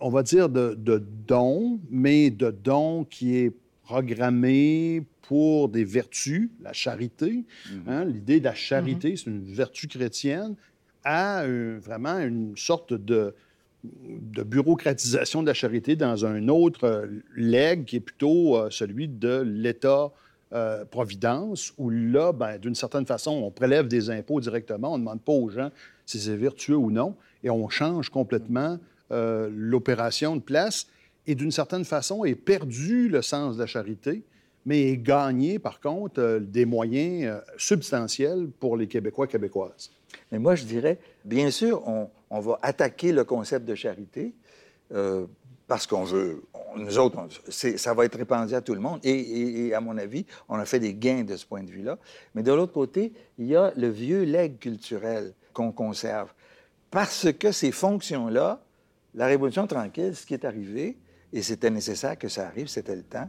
on 0.00 0.10
va 0.10 0.22
dire, 0.22 0.48
de, 0.48 0.74
de 0.74 1.02
don, 1.26 1.80
mais 1.90 2.30
de 2.30 2.50
don 2.50 3.04
qui 3.04 3.36
est 3.36 3.52
programmé 3.82 5.02
pour 5.22 5.68
des 5.68 5.84
vertus, 5.84 6.50
la 6.62 6.72
charité. 6.72 7.44
Mhm. 7.70 7.82
Hein, 7.86 8.04
l'idée 8.04 8.40
de 8.40 8.44
la 8.44 8.54
charité, 8.54 9.10
mhm. 9.10 9.16
c'est 9.16 9.26
une 9.26 9.44
vertu 9.44 9.88
chrétienne, 9.88 10.54
à 11.04 11.46
vraiment 11.46 12.18
une 12.18 12.56
sorte 12.56 12.92
de, 12.92 13.34
de, 13.84 14.42
bureaucratisation 14.42 15.42
de 15.42 15.46
la 15.46 15.54
charité 15.54 15.94
dans 15.96 16.26
un 16.26 16.48
autre 16.48 16.84
euh, 16.84 17.06
legs 17.36 17.84
qui 17.84 17.96
est 17.96 18.00
plutôt 18.00 18.56
euh, 18.56 18.68
celui 18.70 19.08
de 19.08 19.40
l'État-providence, 19.40 21.70
euh, 21.70 21.74
où 21.78 21.90
là, 21.90 22.32
ben, 22.32 22.58
d'une 22.58 22.74
certaine 22.74 23.06
façon, 23.06 23.30
on 23.30 23.50
prélève 23.50 23.88
des 23.88 24.10
impôts 24.10 24.40
directement, 24.40 24.94
on 24.94 24.98
ne 24.98 25.02
demande 25.02 25.22
pas 25.22 25.32
aux 25.32 25.48
gens 25.48 25.70
si 26.06 26.18
c'est 26.18 26.36
vertueux 26.36 26.76
ou 26.76 26.90
non, 26.90 27.14
et 27.44 27.50
on 27.50 27.68
change 27.68 28.08
complètement 28.08 28.78
euh, 29.12 29.48
l'opération 29.52 30.36
de 30.36 30.42
place 30.42 30.86
et 31.26 31.34
d'une 31.34 31.50
certaine 31.50 31.84
façon 31.84 32.24
est 32.24 32.34
perdu 32.34 33.08
le 33.08 33.22
sens 33.22 33.56
de 33.56 33.60
la 33.60 33.66
charité 33.66 34.22
mais 34.66 34.98
gagner, 34.98 35.58
par 35.58 35.80
contre, 35.80 36.20
euh, 36.20 36.40
des 36.40 36.66
moyens 36.66 37.24
euh, 37.24 37.40
substantiels 37.56 38.48
pour 38.60 38.76
les 38.76 38.86
Québécois 38.86 39.24
et 39.24 39.28
Québécoises. 39.28 39.90
Mais 40.30 40.38
moi, 40.38 40.56
je 40.56 40.64
dirais, 40.64 40.98
bien 41.24 41.50
sûr, 41.50 41.82
on, 41.86 42.40
va 42.40 42.58
attaquer 42.60 43.12
le 43.12 43.24
concept 43.24 43.64
de 43.64 43.74
charité 43.74 44.34
parce 45.68 45.86
qu'on 45.86 46.04
veut, 46.04 46.42
nous 46.76 46.98
autres, 46.98 47.18
ça 47.48 47.94
va 47.94 48.06
être 48.06 48.16
répandu 48.16 48.54
à 48.54 48.60
tout 48.62 48.74
le 48.74 48.80
monde. 48.80 49.00
Et, 49.04 49.72
à 49.74 49.80
mon 49.80 49.96
avis, 49.98 50.24
on 50.48 50.56
a 50.56 50.64
fait 50.64 50.80
des 50.80 50.94
gains 50.94 51.24
de 51.24 51.36
ce 51.36 51.46
point 51.46 51.62
de 51.62 51.70
vue-là. 51.70 51.98
Mais 52.34 52.42
de 52.42 52.52
l'autre 52.52 52.72
côté, 52.72 53.12
il 53.38 53.46
y 53.46 53.56
a 53.56 53.72
le 53.76 53.88
vieux 53.88 54.22
legs 54.22 54.58
culturel 54.58 55.34
qu'on 55.52 55.72
conserve. 55.72 56.32
Parce 56.90 57.30
que 57.32 57.52
ces 57.52 57.70
fonctions-là, 57.70 58.62
la 59.18 59.26
Révolution 59.26 59.66
tranquille, 59.66 60.14
ce 60.14 60.24
qui 60.24 60.34
est 60.34 60.44
arrivé, 60.44 60.96
et 61.32 61.42
c'était 61.42 61.70
nécessaire 61.70 62.16
que 62.16 62.28
ça 62.28 62.46
arrive, 62.46 62.68
c'était 62.68 62.94
le 62.94 63.02
temps, 63.02 63.28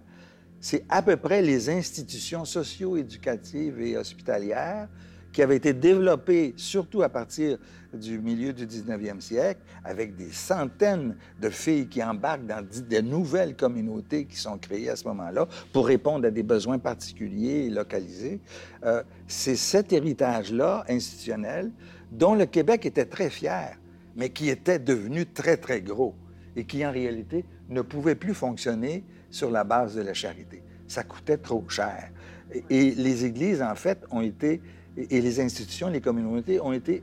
c'est 0.61 0.85
à 0.87 1.01
peu 1.01 1.17
près 1.17 1.41
les 1.41 1.67
institutions 1.67 2.45
socio-éducatives 2.45 3.81
et 3.81 3.97
hospitalières 3.97 4.87
qui 5.33 5.41
avaient 5.41 5.55
été 5.55 5.73
développées 5.73 6.53
surtout 6.57 7.01
à 7.01 7.09
partir 7.09 7.57
du 7.91 8.19
milieu 8.19 8.53
du 8.53 8.67
19e 8.67 9.19
siècle, 9.19 9.61
avec 9.83 10.15
des 10.15 10.31
centaines 10.31 11.15
de 11.41 11.49
filles 11.49 11.87
qui 11.87 12.03
embarquent 12.03 12.45
dans 12.45 12.63
de 12.63 13.01
nouvelles 13.01 13.55
communautés 13.55 14.25
qui 14.25 14.37
sont 14.37 14.59
créées 14.59 14.89
à 14.89 14.95
ce 14.95 15.07
moment-là 15.07 15.47
pour 15.73 15.87
répondre 15.87 16.27
à 16.27 16.31
des 16.31 16.43
besoins 16.43 16.77
particuliers 16.77 17.65
et 17.65 17.69
localisés. 17.71 18.39
Euh, 18.83 19.01
c'est 19.27 19.55
cet 19.55 19.91
héritage-là 19.91 20.85
institutionnel 20.87 21.71
dont 22.11 22.35
le 22.35 22.45
Québec 22.45 22.85
était 22.85 23.05
très 23.05 23.31
fier, 23.31 23.75
mais 24.19 24.31
qui 24.31 24.49
était 24.49 24.79
devenu 24.79 25.25
très, 25.25 25.55
très 25.55 25.81
gros 25.81 26.13
et 26.57 26.65
qui, 26.65 26.85
en 26.85 26.91
réalité, 26.91 27.45
ne 27.69 27.81
pouvait 27.81 28.15
plus 28.15 28.33
fonctionner 28.33 29.05
sur 29.31 29.49
la 29.49 29.63
base 29.63 29.95
de 29.95 30.01
la 30.01 30.13
charité. 30.13 30.61
Ça 30.87 31.03
coûtait 31.03 31.37
trop 31.37 31.63
cher. 31.69 32.11
Et 32.69 32.91
les 32.91 33.23
églises, 33.23 33.61
en 33.61 33.75
fait, 33.75 33.99
ont 34.11 34.19
été, 34.19 34.61
et 34.97 35.21
les 35.21 35.39
institutions, 35.39 35.87
les 35.87 36.01
communautés 36.01 36.59
ont 36.59 36.73
été 36.73 37.01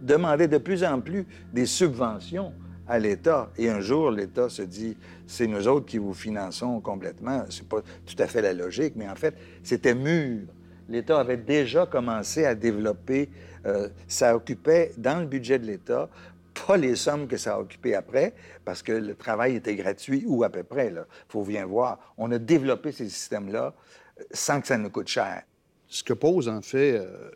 demandées 0.00 0.48
de 0.48 0.56
plus 0.56 0.84
en 0.84 1.02
plus 1.02 1.26
des 1.52 1.66
subventions 1.66 2.54
à 2.88 2.98
l'État. 2.98 3.50
Et 3.58 3.68
un 3.68 3.80
jour, 3.80 4.10
l'État 4.10 4.48
se 4.48 4.62
dit, 4.62 4.96
c'est 5.26 5.46
nous 5.46 5.68
autres 5.68 5.84
qui 5.84 5.98
vous 5.98 6.14
finançons 6.14 6.80
complètement. 6.80 7.44
C'est 7.50 7.68
pas 7.68 7.82
tout 8.06 8.16
à 8.18 8.26
fait 8.26 8.40
la 8.40 8.54
logique, 8.54 8.94
mais 8.96 9.08
en 9.08 9.16
fait, 9.16 9.34
c'était 9.62 9.94
mûr. 9.94 10.46
L'État 10.88 11.20
avait 11.20 11.36
déjà 11.36 11.84
commencé 11.84 12.46
à 12.46 12.54
développer, 12.54 13.28
euh, 13.66 13.88
ça 14.06 14.34
occupait 14.34 14.92
dans 14.96 15.20
le 15.20 15.26
budget 15.26 15.58
de 15.58 15.66
l'État 15.66 16.08
pas 16.54 16.76
les 16.76 16.96
sommes 16.96 17.26
que 17.26 17.36
ça 17.36 17.54
a 17.54 17.58
occupées 17.58 17.94
après, 17.94 18.34
parce 18.64 18.82
que 18.82 18.92
le 18.92 19.14
travail 19.14 19.56
était 19.56 19.74
gratuit 19.74 20.24
ou 20.26 20.44
à 20.44 20.50
peu 20.50 20.62
près. 20.62 20.88
Il 20.88 21.04
faut 21.28 21.44
bien 21.44 21.66
voir. 21.66 22.14
On 22.16 22.30
a 22.32 22.38
développé 22.38 22.92
ces 22.92 23.08
systèmes-là 23.08 23.74
euh, 24.18 24.22
sans 24.32 24.60
que 24.60 24.66
ça 24.66 24.78
nous 24.78 24.90
coûte 24.90 25.08
cher. 25.08 25.42
Ce 25.88 26.02
que 26.02 26.12
pose, 26.12 26.48
en 26.48 26.62
fait, 26.62 26.96
euh, 26.96 27.30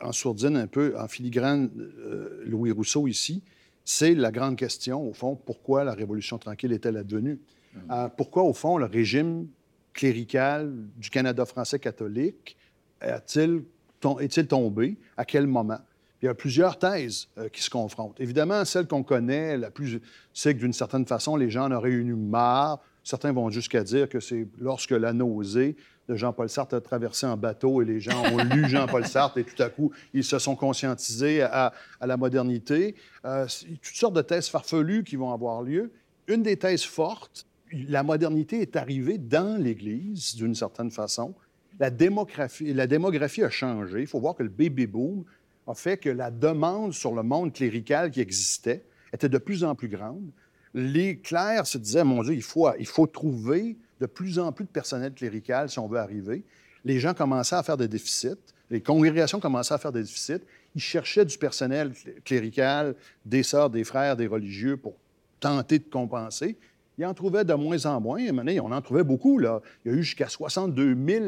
en 0.00 0.12
sourdine 0.12 0.56
un 0.56 0.66
peu, 0.66 0.94
en 0.98 1.08
filigrane, 1.08 1.70
euh, 1.78 2.42
Louis 2.46 2.70
Rousseau 2.70 3.06
ici, 3.08 3.42
c'est 3.84 4.14
la 4.14 4.30
grande 4.30 4.56
question, 4.56 5.08
au 5.08 5.12
fond, 5.12 5.36
pourquoi 5.36 5.84
la 5.84 5.92
Révolution 5.92 6.38
tranquille 6.38 6.72
est-elle 6.72 6.96
advenue? 6.96 7.38
Mmh. 7.74 8.08
pourquoi, 8.16 8.44
au 8.44 8.52
fond, 8.52 8.78
le 8.78 8.84
régime 8.84 9.48
clérical 9.92 10.72
du 10.96 11.10
Canada 11.10 11.44
français 11.44 11.80
catholique 11.80 12.56
est-il 13.02 14.46
tombé? 14.46 14.96
À 15.16 15.24
quel 15.24 15.48
moment? 15.48 15.80
Il 16.24 16.28
y 16.28 16.30
a 16.30 16.34
plusieurs 16.34 16.78
thèses 16.78 17.28
euh, 17.36 17.50
qui 17.50 17.62
se 17.62 17.68
confrontent. 17.68 18.18
Évidemment, 18.18 18.64
celle 18.64 18.86
qu'on 18.86 19.02
connaît, 19.02 19.58
la 19.58 19.70
plus, 19.70 20.00
c'est 20.32 20.54
que 20.54 20.58
d'une 20.58 20.72
certaine 20.72 21.04
façon, 21.04 21.36
les 21.36 21.50
gens 21.50 21.66
en 21.66 21.72
auraient 21.72 21.90
eu 21.90 22.14
marre. 22.14 22.80
Certains 23.02 23.30
vont 23.30 23.50
jusqu'à 23.50 23.84
dire 23.84 24.08
que 24.08 24.20
c'est 24.20 24.48
lorsque 24.58 24.92
la 24.92 25.12
nausée 25.12 25.76
de 26.08 26.14
Jean-Paul 26.14 26.48
Sartre 26.48 26.76
a 26.76 26.80
traversé 26.80 27.26
en 27.26 27.36
bateau 27.36 27.82
et 27.82 27.84
les 27.84 28.00
gens 28.00 28.22
ont 28.32 28.42
lu 28.42 28.66
Jean-Paul 28.70 29.06
Sartre 29.06 29.36
et 29.36 29.44
tout 29.44 29.62
à 29.62 29.68
coup, 29.68 29.92
ils 30.14 30.24
se 30.24 30.38
sont 30.38 30.56
conscientisés 30.56 31.42
à, 31.42 31.74
la 32.00 32.16
modernité. 32.16 32.94
Euh, 33.26 33.46
toutes 33.82 33.94
sortes 33.94 34.16
de 34.16 34.22
thèses 34.22 34.48
farfelues 34.48 35.04
qui 35.04 35.16
vont 35.16 35.30
avoir 35.30 35.60
lieu. 35.60 35.92
Une 36.26 36.42
des 36.42 36.56
thèses 36.56 36.84
fortes, 36.84 37.46
la 37.70 38.02
modernité 38.02 38.62
est 38.62 38.76
arrivée 38.76 39.18
dans 39.18 39.60
l'Église 39.60 40.36
d'une 40.36 40.54
certaine 40.54 40.90
façon. 40.90 41.34
La 41.78 41.90
démographie, 41.90 42.72
la 42.72 42.86
démographie 42.86 43.42
a 43.42 43.50
changé. 43.50 44.00
Il 44.00 44.06
faut 44.06 44.20
voir 44.20 44.34
que 44.34 44.42
le 44.42 44.48
baby 44.48 44.86
boom 44.86 45.24
a 45.66 45.74
fait 45.74 45.96
que 45.96 46.10
la 46.10 46.30
demande 46.30 46.92
sur 46.92 47.14
le 47.14 47.22
monde 47.22 47.52
clérical 47.52 48.10
qui 48.10 48.20
existait 48.20 48.84
était 49.12 49.28
de 49.28 49.38
plus 49.38 49.64
en 49.64 49.74
plus 49.74 49.88
grande. 49.88 50.30
Les 50.74 51.18
clercs 51.18 51.66
se 51.66 51.78
disaient, 51.78 52.04
mon 52.04 52.22
Dieu, 52.22 52.34
il 52.34 52.42
faut, 52.42 53.06
trouver 53.06 53.76
de 54.00 54.06
plus 54.06 54.38
en 54.38 54.52
plus 54.52 54.64
de 54.64 54.70
personnel 54.70 55.12
clérical 55.12 55.70
si 55.70 55.78
on 55.78 55.86
veut 55.86 55.98
arriver. 55.98 56.44
Les 56.84 56.98
gens 56.98 57.14
commençaient 57.14 57.56
à 57.56 57.62
faire 57.62 57.76
des 57.76 57.88
déficits, 57.88 58.36
les 58.70 58.80
congrégations 58.80 59.40
commençaient 59.40 59.74
à 59.74 59.78
faire 59.78 59.92
des 59.92 60.02
déficits. 60.02 60.42
Ils 60.74 60.80
cherchaient 60.80 61.24
du 61.24 61.38
personnel 61.38 61.92
clérical, 62.24 62.96
des 63.24 63.42
sœurs, 63.42 63.70
des 63.70 63.84
frères, 63.84 64.16
des 64.16 64.26
religieux 64.26 64.76
pour 64.76 64.94
tenter 65.38 65.78
de 65.78 65.84
compenser. 65.84 66.58
Ils 66.98 67.06
en 67.06 67.14
trouvaient 67.14 67.44
de 67.44 67.54
moins 67.54 67.86
en 67.86 68.00
moins. 68.00 68.20
on 68.30 68.72
en 68.72 68.80
trouvait 68.80 69.04
beaucoup. 69.04 69.38
Là. 69.38 69.60
Il 69.84 69.92
y 69.92 69.94
a 69.94 69.98
eu 69.98 70.02
jusqu'à 70.02 70.28
62 70.28 70.96
000 71.06 71.24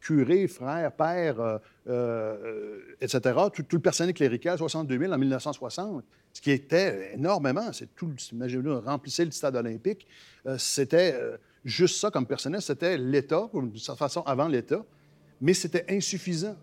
curés, 0.00 0.48
frères, 0.48 0.92
pères, 0.92 1.40
euh, 1.40 1.58
euh, 1.88 2.78
etc., 3.00 3.20
tout, 3.52 3.64
le 3.72 3.78
personnel 3.78 4.14
clérical, 4.14 4.58
62 4.58 4.98
000 4.98 5.12
en 5.12 5.18
1960, 5.18 6.04
ce 6.32 6.40
qui 6.40 6.50
était 6.50 7.12
énormément. 7.14 7.72
C'est 7.72 7.94
tout, 7.94 8.14
imaginez-vous, 8.32 8.80
remplissez 8.80 9.24
le 9.24 9.30
stade 9.30 9.56
olympique. 9.56 10.06
Euh, 10.46 10.56
c'était 10.58 11.18
juste 11.64 12.00
ça 12.00 12.10
comme 12.10 12.26
personnel, 12.26 12.62
c'était 12.62 12.96
l'État, 12.96 13.48
de 13.52 13.68
toute 13.68 13.96
façon, 13.96 14.22
avant 14.22 14.48
l'État, 14.48 14.82
mais 15.40 15.54
c'était 15.54 15.84
insuffisant. 15.88 16.56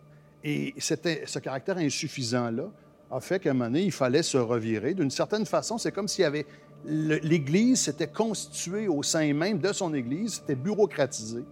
Et 0.44 0.74
c'était 0.77 1.24
ce 1.25 1.39
caractère 1.39 1.77
insuffisant-là 1.77 2.70
a 3.10 3.20
fait 3.20 3.39
qu'à 3.39 3.51
un 3.51 3.53
moment 3.53 3.65
donné, 3.65 3.84
il 3.84 3.91
fallait 3.91 4.24
se 4.24 4.38
revirer. 4.38 4.94
D'une 4.94 5.10
certaine 5.10 5.46
façon, 5.46 5.77
c'est 5.77 5.91
comme 5.91 6.08
s'il 6.08 6.24
y 6.24 6.25
avait 6.25 6.46
l'Église 6.86 7.82
s'était 7.82 8.08
constituée 8.08 8.88
au 8.88 9.01
sein 9.01 9.34
même 9.34 9.58
de 9.60 9.74
son 9.74 9.94
Église, 9.94 10.36
c'était 10.36 10.56
bureaucratisé 10.56 11.44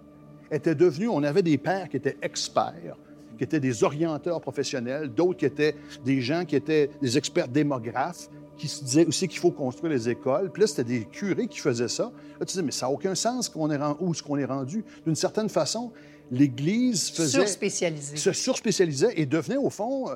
était 0.51 0.75
devenu, 0.75 1.07
on 1.07 1.23
avait 1.23 1.43
des 1.43 1.57
pères 1.57 1.89
qui 1.89 1.97
étaient 1.97 2.17
experts, 2.21 2.97
qui 3.37 3.43
étaient 3.43 3.59
des 3.59 3.83
orienteurs 3.83 4.41
professionnels, 4.41 5.09
d'autres 5.09 5.39
qui 5.39 5.45
étaient 5.45 5.75
des 6.03 6.21
gens 6.21 6.45
qui 6.45 6.55
étaient 6.55 6.89
des 7.01 7.17
experts 7.17 7.47
démographes, 7.47 8.29
qui 8.57 8.67
se 8.67 8.83
disaient 8.83 9.05
aussi 9.05 9.27
qu'il 9.27 9.39
faut 9.39 9.51
construire 9.51 9.91
les 9.91 10.07
écoles. 10.07 10.49
Puis 10.51 10.61
là, 10.61 10.67
c'était 10.67 10.85
des 10.85 11.05
curés 11.05 11.47
qui 11.47 11.59
faisaient 11.59 11.89
ça. 11.89 12.03
Là, 12.03 12.39
tu 12.39 12.45
disais, 12.45 12.61
mais 12.61 12.71
ça 12.71 12.85
n'a 12.85 12.91
aucun 12.91 13.15
sens 13.15 13.49
qu'on 13.49 13.69
est 13.69 13.79
où 13.99 14.13
ce 14.13 14.23
qu'on 14.23 14.37
est 14.37 14.45
rendu? 14.45 14.85
D'une 15.05 15.15
certaine 15.15 15.49
façon, 15.49 15.91
l'Église 16.31 17.09
faisait... 17.11 17.39
Surspécialisée. 17.39 18.15
Se 18.15 18.31
surspécialisait 18.31 19.13
et 19.17 19.25
devenait, 19.25 19.57
au 19.57 19.69
fond, 19.69 20.09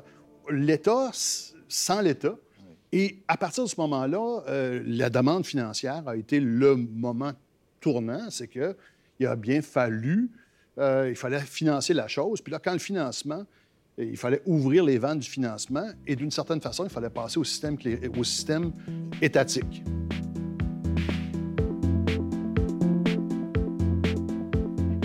l'État 0.50 1.10
sans 1.68 2.00
l'État. 2.00 2.34
Et 2.92 3.18
à 3.28 3.36
partir 3.36 3.64
de 3.64 3.68
ce 3.68 3.76
moment-là, 3.78 4.42
euh, 4.48 4.82
la 4.84 5.10
demande 5.10 5.46
financière 5.46 6.02
a 6.06 6.16
été 6.16 6.40
le 6.40 6.76
moment 6.76 7.32
tournant. 7.80 8.30
C'est 8.30 8.48
que 8.48 8.74
il 9.20 9.26
a 9.26 9.36
bien 9.36 9.62
fallu, 9.62 10.30
euh, 10.78 11.08
il 11.10 11.16
fallait 11.16 11.40
financer 11.40 11.94
la 11.94 12.08
chose. 12.08 12.40
Puis 12.40 12.50
là, 12.50 12.58
quand 12.58 12.72
le 12.72 12.78
financement, 12.78 13.44
il 13.98 14.16
fallait 14.16 14.40
ouvrir 14.46 14.84
les 14.84 14.98
ventes 14.98 15.18
du 15.20 15.28
financement 15.28 15.86
et 16.06 16.16
d'une 16.16 16.30
certaine 16.30 16.60
façon, 16.60 16.84
il 16.84 16.90
fallait 16.90 17.10
passer 17.10 17.38
au 17.38 17.44
système, 17.44 17.76
au 18.16 18.24
système 18.24 18.72
étatique. 19.20 19.84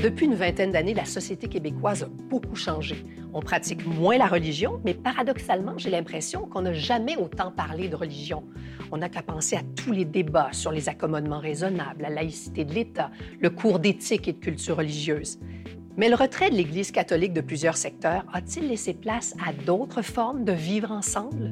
Depuis 0.05 0.27
une 0.27 0.35
vingtaine 0.35 0.71
d'années, 0.71 0.93
la 0.93 1.05
société 1.05 1.47
québécoise 1.47 2.03
a 2.03 2.07
beaucoup 2.29 2.55
changé. 2.55 3.03
On 3.33 3.39
pratique 3.39 3.87
moins 3.87 4.19
la 4.19 4.27
religion, 4.27 4.79
mais 4.85 4.93
paradoxalement, 4.93 5.79
j'ai 5.79 5.89
l'impression 5.89 6.45
qu'on 6.45 6.61
n'a 6.61 6.73
jamais 6.73 7.17
autant 7.17 7.49
parlé 7.49 7.89
de 7.89 7.95
religion. 7.95 8.43
On 8.91 8.97
n'a 8.97 9.09
qu'à 9.09 9.23
penser 9.23 9.55
à 9.55 9.63
tous 9.75 9.91
les 9.91 10.05
débats 10.05 10.49
sur 10.51 10.71
les 10.71 10.89
accommodements 10.89 11.39
raisonnables, 11.39 12.03
la 12.03 12.11
laïcité 12.11 12.65
de 12.65 12.73
l'État, 12.75 13.09
le 13.39 13.49
cours 13.49 13.79
d'éthique 13.79 14.27
et 14.27 14.33
de 14.33 14.37
culture 14.37 14.77
religieuse. 14.77 15.39
Mais 15.97 16.07
le 16.07 16.15
retrait 16.15 16.51
de 16.51 16.55
l'Église 16.55 16.91
catholique 16.91 17.33
de 17.33 17.41
plusieurs 17.41 17.75
secteurs 17.75 18.25
a-t-il 18.31 18.67
laissé 18.67 18.93
place 18.93 19.33
à 19.43 19.53
d'autres 19.53 20.03
formes 20.03 20.45
de 20.45 20.51
vivre 20.51 20.91
ensemble? 20.91 21.51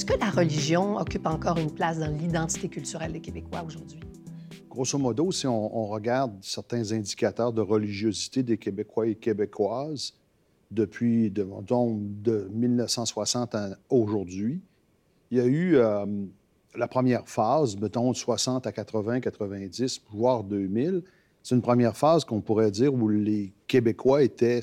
Est-ce 0.00 0.06
que 0.06 0.18
la 0.18 0.30
religion 0.30 0.96
occupe 0.96 1.26
encore 1.26 1.58
une 1.58 1.70
place 1.70 1.98
dans 1.98 2.10
l'identité 2.10 2.70
culturelle 2.70 3.12
des 3.12 3.20
Québécois 3.20 3.62
aujourd'hui? 3.66 4.00
Grosso 4.70 4.96
modo, 4.96 5.30
si 5.30 5.46
on, 5.46 5.86
regarde 5.88 6.32
certains 6.40 6.92
indicateurs 6.92 7.52
de 7.52 7.60
religiosité 7.60 8.42
des 8.42 8.56
Québécois 8.56 9.08
et 9.08 9.14
Québécoises 9.14 10.14
depuis 10.70 11.30
de, 11.30 11.46
de 12.22 12.48
1960 12.50 13.54
à 13.54 13.76
aujourd'hui, 13.90 14.62
il 15.30 15.36
y 15.36 15.40
a 15.42 15.44
eu 15.44 15.76
euh, 15.76 16.06
la 16.74 16.88
première 16.88 17.28
phase, 17.28 17.76
mettons 17.76 18.10
de 18.10 18.16
60 18.16 18.66
à 18.66 18.72
80, 18.72 19.20
90, 19.20 20.00
voire 20.12 20.44
2000. 20.44 21.02
C'est 21.42 21.54
une 21.54 21.60
première 21.60 21.94
phase 21.94 22.24
qu'on 22.24 22.40
pourrait 22.40 22.70
dire 22.70 22.94
où 22.94 23.06
les 23.06 23.52
Québécois 23.66 24.22
étaient 24.22 24.62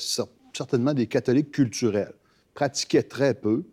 certainement 0.52 0.96
des 0.96 1.06
catholiques 1.06 1.52
culturels, 1.52 2.16
pratiquaient 2.56 3.04
très 3.04 3.36
peu, 3.36 3.66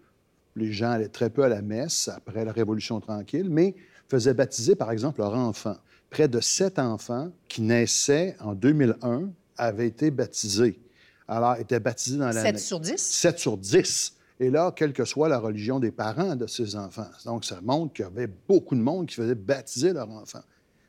Les 0.57 0.73
gens 0.73 0.91
allaient 0.91 1.09
très 1.09 1.31
peu 1.31 1.43
à 1.43 1.49
la 1.49 1.63
messe 1.63 2.09
après 2.09 2.45
la 2.45 2.53
Révolution 2.53 3.01
tranquille, 3.01 3.49
mais 3.51 3.75
faisaient 4.09 4.35
baptiser, 4.35 4.77
par 4.77 4.91
exemple, 4.91 5.21
leurs 5.21 5.35
enfants. 5.35 5.77
Près 6.11 6.29
de 6.29 6.41
sept 6.41 6.79
enfants 6.79 7.33
qui 7.49 7.63
naissaient 7.63 8.37
en 8.41 8.55
2001 8.55 9.31
avaient 9.57 9.89
été 9.89 10.11
baptisés. 10.11 10.79
Alors, 11.27 11.57
étaient 11.57 11.81
baptisés 11.81 12.19
dans 12.19 12.29
l'année. 12.29 12.41
7 12.41 12.59
sur 12.59 12.81
10? 12.81 12.97
7 12.97 13.39
sur 13.39 13.57
10. 13.57 14.15
Et 14.41 14.51
là, 14.51 14.73
quelle 14.75 14.93
que 14.93 15.05
soit 15.05 15.29
la 15.29 15.39
religion 15.39 15.81
des 15.81 15.91
parents 15.91 16.37
de 16.37 16.47
ces 16.47 16.77
enfants. 16.77 17.09
Donc, 17.25 17.45
ça 17.45 17.61
montre 17.63 17.93
qu'il 17.95 18.05
y 18.05 18.09
avait 18.09 18.29
beaucoup 18.49 18.75
de 18.75 18.81
monde 18.81 19.07
qui 19.07 19.15
faisait 19.15 19.35
baptiser 19.35 19.93
leurs 19.93 20.11
enfants. 20.11 20.43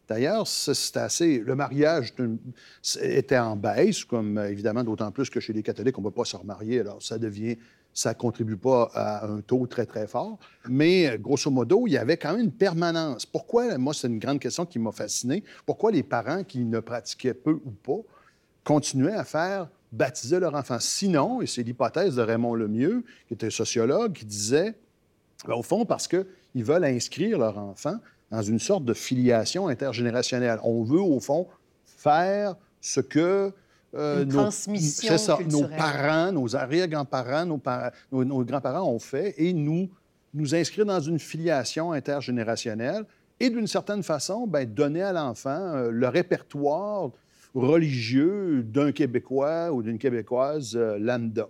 D'ailleurs, 0.07 0.48
c'est 0.48 0.98
assez. 0.98 1.39
Le 1.39 1.55
mariage 1.55 2.13
était 3.01 3.38
en 3.38 3.55
baisse, 3.55 4.03
comme 4.03 4.38
évidemment, 4.38 4.84
d'autant 4.84 5.12
plus 5.12 5.29
que 5.29 5.39
chez 5.39 5.53
les 5.53 5.63
catholiques, 5.63 5.98
on 5.98 6.01
ne 6.01 6.07
peut 6.07 6.13
pas 6.13 6.25
se 6.25 6.36
remarier. 6.36 6.81
Alors, 6.81 7.01
ça 7.01 7.17
devient. 7.17 7.57
Ça 7.97 8.09
ne 8.09 8.15
contribue 8.15 8.57
pas 8.57 8.91
à 8.93 9.25
un 9.25 9.39
taux 9.39 9.67
très, 9.67 9.85
très 9.85 10.05
fort. 10.05 10.37
Mais, 10.67 11.17
grosso 11.17 11.49
modo, 11.49 11.87
il 11.87 11.93
y 11.93 11.97
avait 11.97 12.17
quand 12.17 12.33
même 12.33 12.41
une 12.41 12.51
permanence. 12.51 13.25
Pourquoi, 13.25 13.77
moi, 13.77 13.93
c'est 13.93 14.07
une 14.07 14.19
grande 14.19 14.39
question 14.39 14.65
qui 14.65 14.79
m'a 14.79 14.91
fasciné, 14.91 15.45
pourquoi 15.65 15.91
les 15.91 16.03
parents 16.03 16.43
qui 16.43 16.65
ne 16.65 16.81
pratiquaient 16.81 17.33
peu 17.33 17.53
ou 17.53 17.71
pas 17.71 18.01
continuaient 18.65 19.13
à 19.13 19.23
faire 19.23 19.69
baptiser 19.93 20.41
leur 20.41 20.55
enfant? 20.55 20.77
Sinon, 20.81 21.41
et 21.41 21.47
c'est 21.47 21.63
l'hypothèse 21.63 22.17
de 22.17 22.21
Raymond 22.21 22.55
Lemieux, 22.55 23.05
qui 23.29 23.33
était 23.33 23.49
sociologue, 23.49 24.11
qui 24.11 24.25
disait, 24.25 24.75
ben, 25.47 25.53
au 25.53 25.63
fond, 25.63 25.85
parce 25.85 26.09
qu'ils 26.09 26.25
veulent 26.65 26.83
inscrire 26.83 27.39
leur 27.39 27.57
enfant 27.57 27.95
dans 28.29 28.41
une 28.41 28.59
sorte 28.59 28.83
de 28.83 28.93
filiation 28.93 29.69
intergénérationnelle. 29.69 30.59
On 30.63 30.83
veut, 30.83 30.99
au 30.99 31.21
fond, 31.21 31.47
faire 31.85 32.57
ce 32.81 32.99
que 32.99 33.53
euh, 33.95 34.25
nos, 34.25 34.31
transmission 34.31 35.17
ça, 35.17 35.37
nos 35.49 35.67
parents, 35.67 36.31
nos 36.31 36.55
arrière-grands-parents, 36.55 37.45
nos, 37.45 38.23
nos, 38.25 38.43
grands-parents 38.43 38.89
ont 38.89 38.99
fait 38.99 39.33
et 39.37 39.53
nous, 39.53 39.89
nous 40.33 40.53
inscrire 40.53 40.85
dans 40.85 40.99
une 40.99 41.19
filiation 41.19 41.91
intergénérationnelle 41.91 43.05
et 43.39 43.49
d'une 43.49 43.67
certaine 43.67 44.03
façon, 44.03 44.47
bien, 44.47 44.65
donner 44.65 45.01
à 45.01 45.13
l'enfant 45.13 45.75
euh, 45.75 45.91
le 45.91 46.07
répertoire 46.07 47.11
religieux 47.53 48.63
d'un 48.63 48.91
Québécois 48.91 49.71
ou 49.71 49.81
d'une 49.81 49.97
Québécoise 49.97 50.75
euh, 50.75 50.97
lambda. 50.99 51.47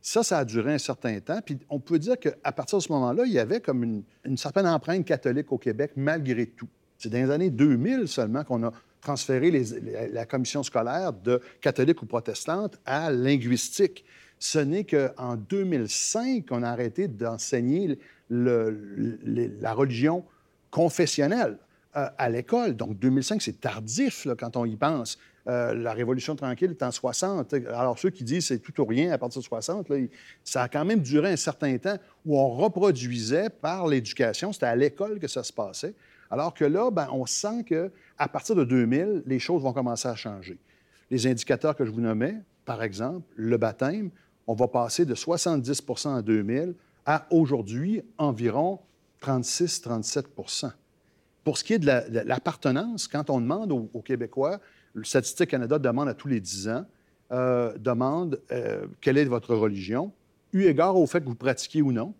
Ça, 0.00 0.22
ça 0.22 0.38
a 0.38 0.44
duré 0.44 0.74
un 0.74 0.78
certain 0.78 1.18
temps. 1.20 1.40
Puis 1.44 1.58
on 1.68 1.80
peut 1.80 1.98
dire 1.98 2.18
qu'à 2.18 2.52
partir 2.52 2.78
de 2.78 2.82
ce 2.82 2.92
moment-là, 2.92 3.24
il 3.26 3.32
y 3.32 3.38
avait 3.38 3.60
comme 3.60 3.82
une, 4.24 4.36
certaine 4.36 4.66
empreinte 4.66 5.04
catholique 5.04 5.50
au 5.52 5.58
Québec, 5.58 5.92
malgré 5.96 6.46
tout. 6.46 6.68
C'est 6.96 7.10
dans 7.10 7.18
les 7.18 7.30
années 7.30 7.50
2000 7.50 8.08
seulement 8.08 8.44
qu'on 8.44 8.62
a 8.64 8.72
transféré 9.00 9.50
la 10.12 10.26
commission 10.26 10.62
scolaire 10.62 11.12
de 11.12 11.40
catholique 11.60 12.02
ou 12.02 12.06
protestante 12.06 12.78
à 12.84 13.10
linguistique. 13.10 14.04
Ce 14.38 14.58
n'est 14.58 14.84
qu'en 14.84 15.36
2005 15.36 16.46
qu'on 16.46 16.62
a 16.62 16.68
arrêté 16.68 17.08
d'enseigner 17.08 17.98
la 18.28 19.72
religion 19.72 20.24
confessionnelle 20.70 21.58
euh, 21.96 22.08
à 22.18 22.28
l'école. 22.28 22.76
Donc 22.76 22.98
2005, 22.98 23.40
c'est 23.40 23.60
tardif 23.60 24.26
quand 24.38 24.56
on 24.56 24.66
y 24.66 24.76
pense. 24.76 25.18
Euh, 25.48 25.72
la 25.74 25.94
Révolution 25.94 26.36
tranquille 26.36 26.72
est 26.72 26.82
en 26.82 26.90
60. 26.90 27.54
Alors, 27.54 27.98
ceux 27.98 28.10
qui 28.10 28.24
disent 28.24 28.48
c'est 28.48 28.58
tout 28.58 28.78
ou 28.80 28.84
rien 28.84 29.12
à 29.12 29.18
partir 29.18 29.40
de 29.40 29.46
60, 29.46 29.86
ça 30.44 30.64
a 30.64 30.68
quand 30.68 30.84
même 30.84 31.00
duré 31.00 31.32
un 31.32 31.36
certain 31.36 31.78
temps 31.78 31.96
où 32.26 32.38
on 32.38 32.50
reproduisait 32.50 33.48
par 33.48 33.86
l'éducation. 33.86 34.52
C'était 34.52 34.66
à 34.66 34.76
l'école 34.76 35.18
que 35.18 35.28
ça 35.28 35.42
se 35.42 35.52
passait. 35.52 35.94
Alors 36.30 36.54
que 36.54 36.64
là, 36.64 36.90
ben, 36.90 37.08
on 37.12 37.26
sent 37.26 37.64
qu'à 37.64 38.28
partir 38.28 38.54
de 38.54 38.64
2000, 38.64 39.22
les 39.26 39.38
choses 39.38 39.62
vont 39.62 39.72
commencer 39.72 40.08
à 40.08 40.14
changer. 40.14 40.58
Les 41.10 41.26
indicateurs 41.26 41.76
que 41.76 41.84
je 41.84 41.90
vous 41.90 42.00
nommais, 42.00 42.36
par 42.64 42.82
exemple, 42.82 43.26
le 43.36 43.56
baptême, 43.56 44.10
on 44.46 44.54
va 44.54 44.68
passer 44.68 45.04
de 45.04 45.14
70% 45.14 46.08
en 46.08 46.22
2000 46.22 46.74
à 47.04 47.26
aujourd'hui 47.30 48.02
environ 48.18 48.80
36-37% 49.22 50.72
Pour 51.44 51.58
ce 51.58 51.64
qui 51.64 51.74
est 51.74 51.78
de 51.78 51.86
l'appartenance, 52.26 53.08
quand 53.08 53.30
on 53.30 53.40
demande 53.40 53.72
aux 53.72 54.02
Québécois 54.02 54.60
le 54.96 55.04
Statistique 55.04 55.50
Canada 55.50 55.78
demande 55.78 56.08
à 56.08 56.14
tous 56.14 56.26
les 56.26 56.40
10 56.40 56.68
ans, 56.70 56.86
euh, 57.30 57.76
demande 57.76 58.40
euh, 58.50 58.86
quelle 59.00 59.18
est 59.18 59.24
votre 59.26 59.54
religion, 59.54 60.12
eu 60.52 60.64
égard 60.64 60.96
au 60.96 61.06
fait 61.06 61.20
que 61.20 61.26
vous 61.26 61.34
pratiquiez 61.34 61.82
ou 61.82 61.92
non. 61.92 62.14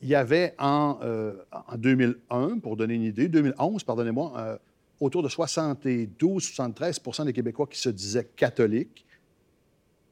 Il 0.00 0.08
y 0.08 0.14
avait 0.14 0.54
en, 0.58 0.98
euh, 1.02 1.34
en 1.50 1.76
2001, 1.76 2.58
pour 2.58 2.76
donner 2.76 2.94
une 2.94 3.02
idée, 3.02 3.28
2011, 3.28 3.82
pardonnez-moi, 3.84 4.58
autour 5.00 5.22
de 5.22 5.28
72-73% 5.28 7.24
des 7.24 7.32
Québécois 7.32 7.66
qui 7.66 7.80
se 7.80 7.88
disaient 7.88 8.28
catholiques. 8.36 9.04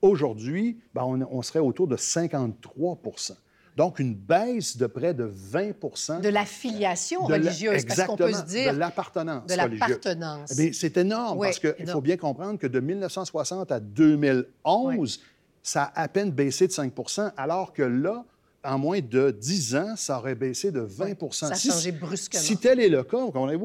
Aujourd'hui, 0.02 0.78
ben, 0.94 1.02
on, 1.04 1.20
on, 1.30 1.42
serait 1.42 1.60
autour 1.60 1.88
de 1.88 1.96
53% 1.96 3.36
donc, 3.76 3.98
une 3.98 4.14
baisse 4.14 4.78
de 4.78 4.86
près 4.86 5.12
de 5.12 5.30
20% 5.52 6.22
De 6.22 6.30
l'affiliation 6.30 7.20
religieuse, 7.24 7.84
parce 7.84 8.04
qu'on 8.04 8.16
peut 8.16 8.32
se 8.32 8.42
dire... 8.44 8.72
de 8.72 8.78
l'appartenance 8.78 9.46
De 9.46 9.54
l'appartenance. 9.54 10.56
Mais 10.56 10.72
c'est 10.72 10.96
énorme, 10.96 11.38
parce 11.38 11.58
qu'il 11.58 11.86
faut 11.86 12.00
bien 12.00 12.16
comprendre 12.16 12.58
que 12.58 12.66
de 12.66 12.80
1960 12.80 13.70
à 13.70 13.80
2011, 13.80 15.20
ça 15.62 15.82
a 15.82 16.02
à 16.02 16.08
peine 16.08 16.30
baissé 16.30 16.66
de 16.66 16.72
5% 16.72 17.32
alors 17.36 17.74
que 17.74 17.82
là, 17.82 18.24
en 18.66 18.78
moins 18.78 19.00
de 19.00 19.30
10 19.30 19.76
ans, 19.76 19.96
ça 19.96 20.18
aurait 20.18 20.34
baissé 20.34 20.70
de 20.70 20.80
20 20.80 21.32
Ça 21.32 21.48
a 21.48 21.54
changé 21.54 21.92
brusquement. 21.92 22.40
Si 22.40 22.56
tel 22.56 22.80
est 22.80 22.88
le 22.88 23.02
cas, 23.04 23.18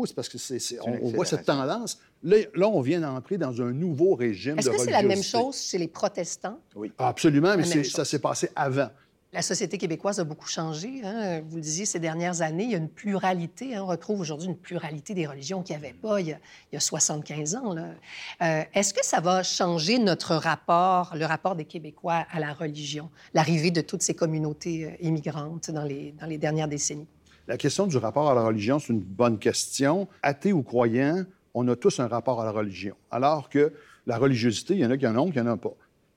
c'est 0.06 0.16
parce 0.16 0.30
que 0.30 0.38
on, 0.86 1.10
voit 1.10 1.26
cette 1.26 1.46
tendance. 1.46 2.00
Là, 2.24 2.68
on 2.68 2.82
vient 2.82 3.02
d'entrer 3.02 3.38
dans 3.38 3.62
un 3.62 3.72
nouveau 3.72 4.16
régime 4.16 4.56
de 4.56 4.60
Est-ce 4.60 4.70
que 4.70 4.78
c'est 4.78 4.92
la 4.92 5.04
même 5.04 5.24
chose 5.24 5.58
chez 5.58 5.78
les 5.78 5.88
protestants? 5.88 6.60
Oui. 6.76 6.92
Absolument, 6.98 7.56
mais 7.58 7.84
ça 7.84 8.06
s'est 8.06 8.20
passé 8.20 8.50
avant. 8.56 8.90
La 9.34 9.42
société 9.42 9.78
québécoise 9.78 10.20
a 10.20 10.26
beaucoup 10.26 10.50
changé. 10.50 11.02
Hein. 11.06 11.42
Vous 11.48 11.56
le 11.56 11.62
disiez, 11.62 11.86
ces 11.86 12.00
dernières 12.00 12.42
années, 12.42 12.66
il 12.66 12.72
y 12.72 12.76
a 12.76 12.78
une 12.78 12.90
pluralité. 12.90 13.76
Hein. 13.76 13.84
On 13.84 13.86
retrouve 13.86 14.20
aujourd'hui 14.20 14.50
une 14.50 14.58
pluralité 14.58 15.14
des 15.14 15.26
religions 15.26 15.64
qu'il 15.64 15.78
n'y 15.78 15.86
avait 15.86 15.94
pas 15.94 16.20
il 16.20 16.38
y, 16.74 16.76
a, 16.76 16.80
75 16.82 17.56
ans. 17.56 17.76
Euh, 17.78 18.64
est-ce 18.74 18.94
que 18.94 19.06
ça 19.06 19.22
va 19.22 19.42
changer 19.42 20.00
notre 20.00 20.36
rapport, 20.36 21.14
le 21.16 21.26
rapport 21.26 21.56
des 21.56 21.64
Québécois 21.64 22.26
à 22.30 22.42
la 22.42 22.52
religion, 22.52 23.10
l'arrivée 23.34 23.72
de 23.72 23.80
toutes 23.80 24.02
ces 24.02 24.16
communautés 24.16 24.86
euh, 24.86 24.92
immigrantes 25.00 25.72
dans 25.72 25.86
les, 25.86 26.14
dans 26.20 26.28
les 26.28 26.38
dernières 26.38 26.68
décennies? 26.68 27.08
La 27.48 27.56
question 27.56 27.88
du 27.88 27.96
rapport 27.96 28.30
à 28.30 28.36
la 28.36 28.44
religion, 28.44 28.80
c'est 28.80 28.92
une 28.92 29.00
bonne 29.00 29.40
question. 29.40 30.10
Athée 30.24 30.52
ou 30.52 30.62
croyant, 30.62 31.24
on 31.54 31.66
a 31.70 31.78
tous 31.78 32.02
un 32.02 32.08
rapport 32.08 32.42
à 32.42 32.44
la 32.44 32.52
religion. 32.52 32.96
Alors 33.10 33.48
que 33.48 33.72
la 34.08 34.18
religiosité, 34.18 34.74
il 34.74 34.82
y 34.82 34.86
en 34.86 34.92
a 34.92 34.98
qui 34.98 35.08
en 35.08 35.16
ont, 35.16 35.32
qui 35.32 35.40
n'en 35.40 35.54
ont 35.54 35.58
pas. 35.58 35.74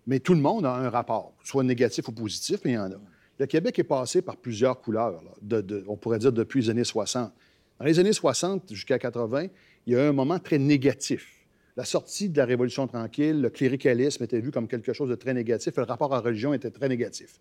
Mais 0.07 0.21
tout 0.21 0.35
le 0.35 0.41
monde 0.41 0.67
a 0.67 0.75
un 0.75 0.91
rapport, 0.91 1.33
soit 1.43 1.65
négatif 1.65 2.09
ou 2.09 2.13
positif, 2.13 2.61
mais 2.65 2.73
il 2.73 2.75
y 2.75 2.79
en 2.79 2.91
a. 2.91 3.01
Le 3.39 3.47
Québec 3.47 3.79
est 3.79 3.85
passé 3.85 4.23
par 4.23 4.37
plusieurs 4.37 4.81
couleurs, 4.81 5.21
on 5.89 5.97
pourrait 5.97 6.19
dire 6.19 6.33
depuis 6.33 6.63
les 6.63 6.71
années 6.71 6.85
60. 6.85 7.33
Dans 7.79 7.85
les 7.85 7.99
années 7.99 8.13
60 8.13 8.73
jusqu'à 8.73 8.99
80, 8.99 9.47
il 9.87 9.93
y 9.93 9.97
a 9.97 10.05
eu 10.05 10.09
un 10.09 10.13
moment 10.13 10.39
très 10.39 10.59
négatif. 10.59 11.45
La 11.77 11.85
sortie 11.85 12.29
de 12.29 12.39
la 12.39 12.45
Révolution 12.45 12.87
tranquille, 12.87 13.41
le 13.41 13.51
cléricalisme 13.51 14.23
était 14.23 14.39
vu 14.39 14.53
comme 14.53 14.69
quelque 14.69 14.93
chose 14.93 15.11
de 15.11 15.17
très 15.17 15.35
négatif, 15.35 15.77
le 15.77 15.83
rapport 15.83 16.13
à 16.13 16.19
la 16.19 16.23
religion 16.23 16.55
était 16.55 16.71
très 16.71 16.89
négatif. 16.89 17.41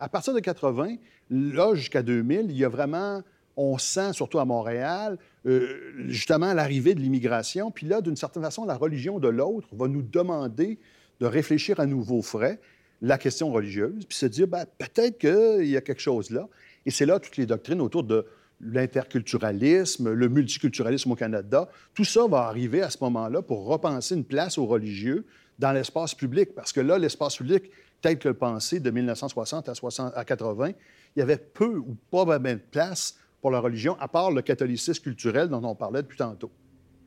À 0.00 0.08
partir 0.08 0.34
de 0.34 0.40
80, 0.40 0.96
là, 1.30 1.74
jusqu'à 1.74 2.02
2000, 2.02 2.46
il 2.50 2.56
y 2.56 2.64
a 2.64 2.68
vraiment, 2.68 3.22
on 3.56 3.78
sent, 3.78 4.14
surtout 4.14 4.40
à 4.40 4.44
Montréal, 4.44 5.18
euh, 5.46 5.92
justement 6.08 6.52
l'arrivée 6.54 6.94
de 6.94 7.00
l'immigration. 7.00 7.70
Puis 7.70 7.86
là, 7.86 8.00
d'une 8.00 8.16
certaine 8.16 8.42
façon, 8.42 8.64
la 8.64 8.76
religion 8.76 9.20
de 9.20 9.28
l'autre 9.28 9.68
va 9.72 9.86
nous 9.86 10.02
demander 10.02 10.78
de 11.20 11.26
réfléchir 11.26 11.80
à 11.80 11.86
nouveau 11.86 12.22
frais 12.22 12.60
la 13.00 13.18
question 13.18 13.52
religieuse, 13.52 14.04
puis 14.06 14.18
se 14.18 14.26
dire 14.26 14.48
ben, 14.48 14.64
peut-être 14.78 15.18
qu'il 15.18 15.68
y 15.68 15.76
a 15.76 15.80
quelque 15.80 16.00
chose 16.00 16.30
là. 16.30 16.48
Et 16.86 16.90
c'est 16.90 17.06
là 17.06 17.20
toutes 17.20 17.36
les 17.36 17.46
doctrines 17.46 17.80
autour 17.80 18.02
de 18.02 18.26
l'interculturalisme, 18.60 20.12
le 20.12 20.28
multiculturalisme 20.28 21.12
au 21.12 21.14
Canada, 21.14 21.68
tout 21.94 22.04
ça 22.04 22.26
va 22.26 22.42
arriver 22.42 22.82
à 22.82 22.90
ce 22.90 22.98
moment-là 23.02 23.42
pour 23.42 23.66
repenser 23.66 24.16
une 24.16 24.24
place 24.24 24.58
aux 24.58 24.66
religieux 24.66 25.24
dans 25.58 25.72
l'espace 25.72 26.14
public. 26.14 26.54
Parce 26.54 26.72
que 26.72 26.80
là, 26.80 26.98
l'espace 26.98 27.36
public, 27.36 27.70
tel 28.00 28.18
que 28.18 28.28
le 28.28 28.34
pensé 28.34 28.80
de 28.80 28.90
1960 28.90 29.68
à, 29.68 29.74
60, 29.74 30.12
à 30.14 30.24
80, 30.24 30.70
il 31.14 31.18
y 31.20 31.22
avait 31.22 31.36
peu 31.38 31.76
ou 31.76 31.96
pas 32.10 32.38
de 32.38 32.54
place 32.70 33.16
pour 33.40 33.50
la 33.50 33.60
religion, 33.60 33.96
à 34.00 34.08
part 34.08 34.32
le 34.32 34.42
catholicisme 34.42 35.02
culturel 35.02 35.48
dont 35.48 35.62
on 35.64 35.74
parlait 35.74 36.02
depuis 36.02 36.18
tantôt. 36.18 36.50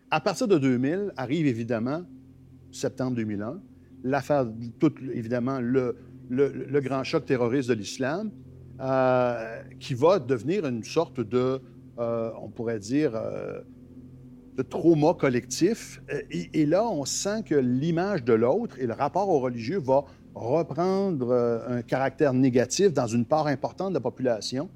À 0.09 0.21
partir 0.21 0.47
de 0.47 0.57
2000, 0.57 1.13
arrive 1.17 1.47
évidemment 1.47 2.03
septembre 2.71 3.15
2001, 3.17 3.59
l'affaire, 4.03 4.47
tout 4.79 4.93
évidemment, 5.13 5.59
le, 5.59 5.95
grand 6.81 7.03
choc 7.03 7.25
terroriste 7.25 7.69
de 7.69 7.73
l'islam, 7.73 8.31
euh, 8.79 9.61
qui 9.79 9.93
va 9.93 10.19
devenir 10.19 10.65
une 10.65 10.83
sorte 10.83 11.19
de, 11.19 11.61
euh, 11.99 12.31
on 12.41 12.49
pourrait 12.49 12.79
dire, 12.79 13.11
euh, 13.15 13.61
de 14.57 14.63
trauma 14.63 15.13
collectif. 15.13 16.01
Et, 16.31 16.65
là, 16.65 16.87
on 16.87 17.05
sent 17.05 17.43
que 17.45 17.55
l'image 17.55 18.23
de 18.23 18.33
l'autre 18.33 18.79
et 18.79 18.87
le 18.87 18.93
rapport 18.93 19.29
au 19.29 19.39
religieux 19.39 19.79
va 19.79 20.03
reprendre 20.33 21.33
un 21.67 21.81
caractère 21.81 22.33
négatif 22.33 22.93
dans 22.93 23.07
une 23.07 23.25
part 23.25 23.47
importante 23.47 23.89
de 23.89 23.95
la 23.95 24.01
population, 24.01 24.69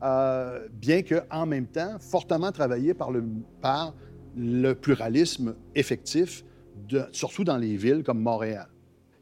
bien 0.00 1.02
qu'en 1.02 1.46
même 1.46 1.66
temps, 1.66 1.98
fortement 2.00 2.50
travaillé 2.50 2.94
par 2.94 3.10
le, 3.10 3.22
par 3.60 3.94
le 4.36 4.72
pluralisme 4.72 5.54
effectif, 5.74 6.44
surtout 7.12 7.44
dans 7.44 7.58
les 7.58 7.76
villes 7.76 8.02
comme 8.02 8.20
Montréal. 8.20 8.71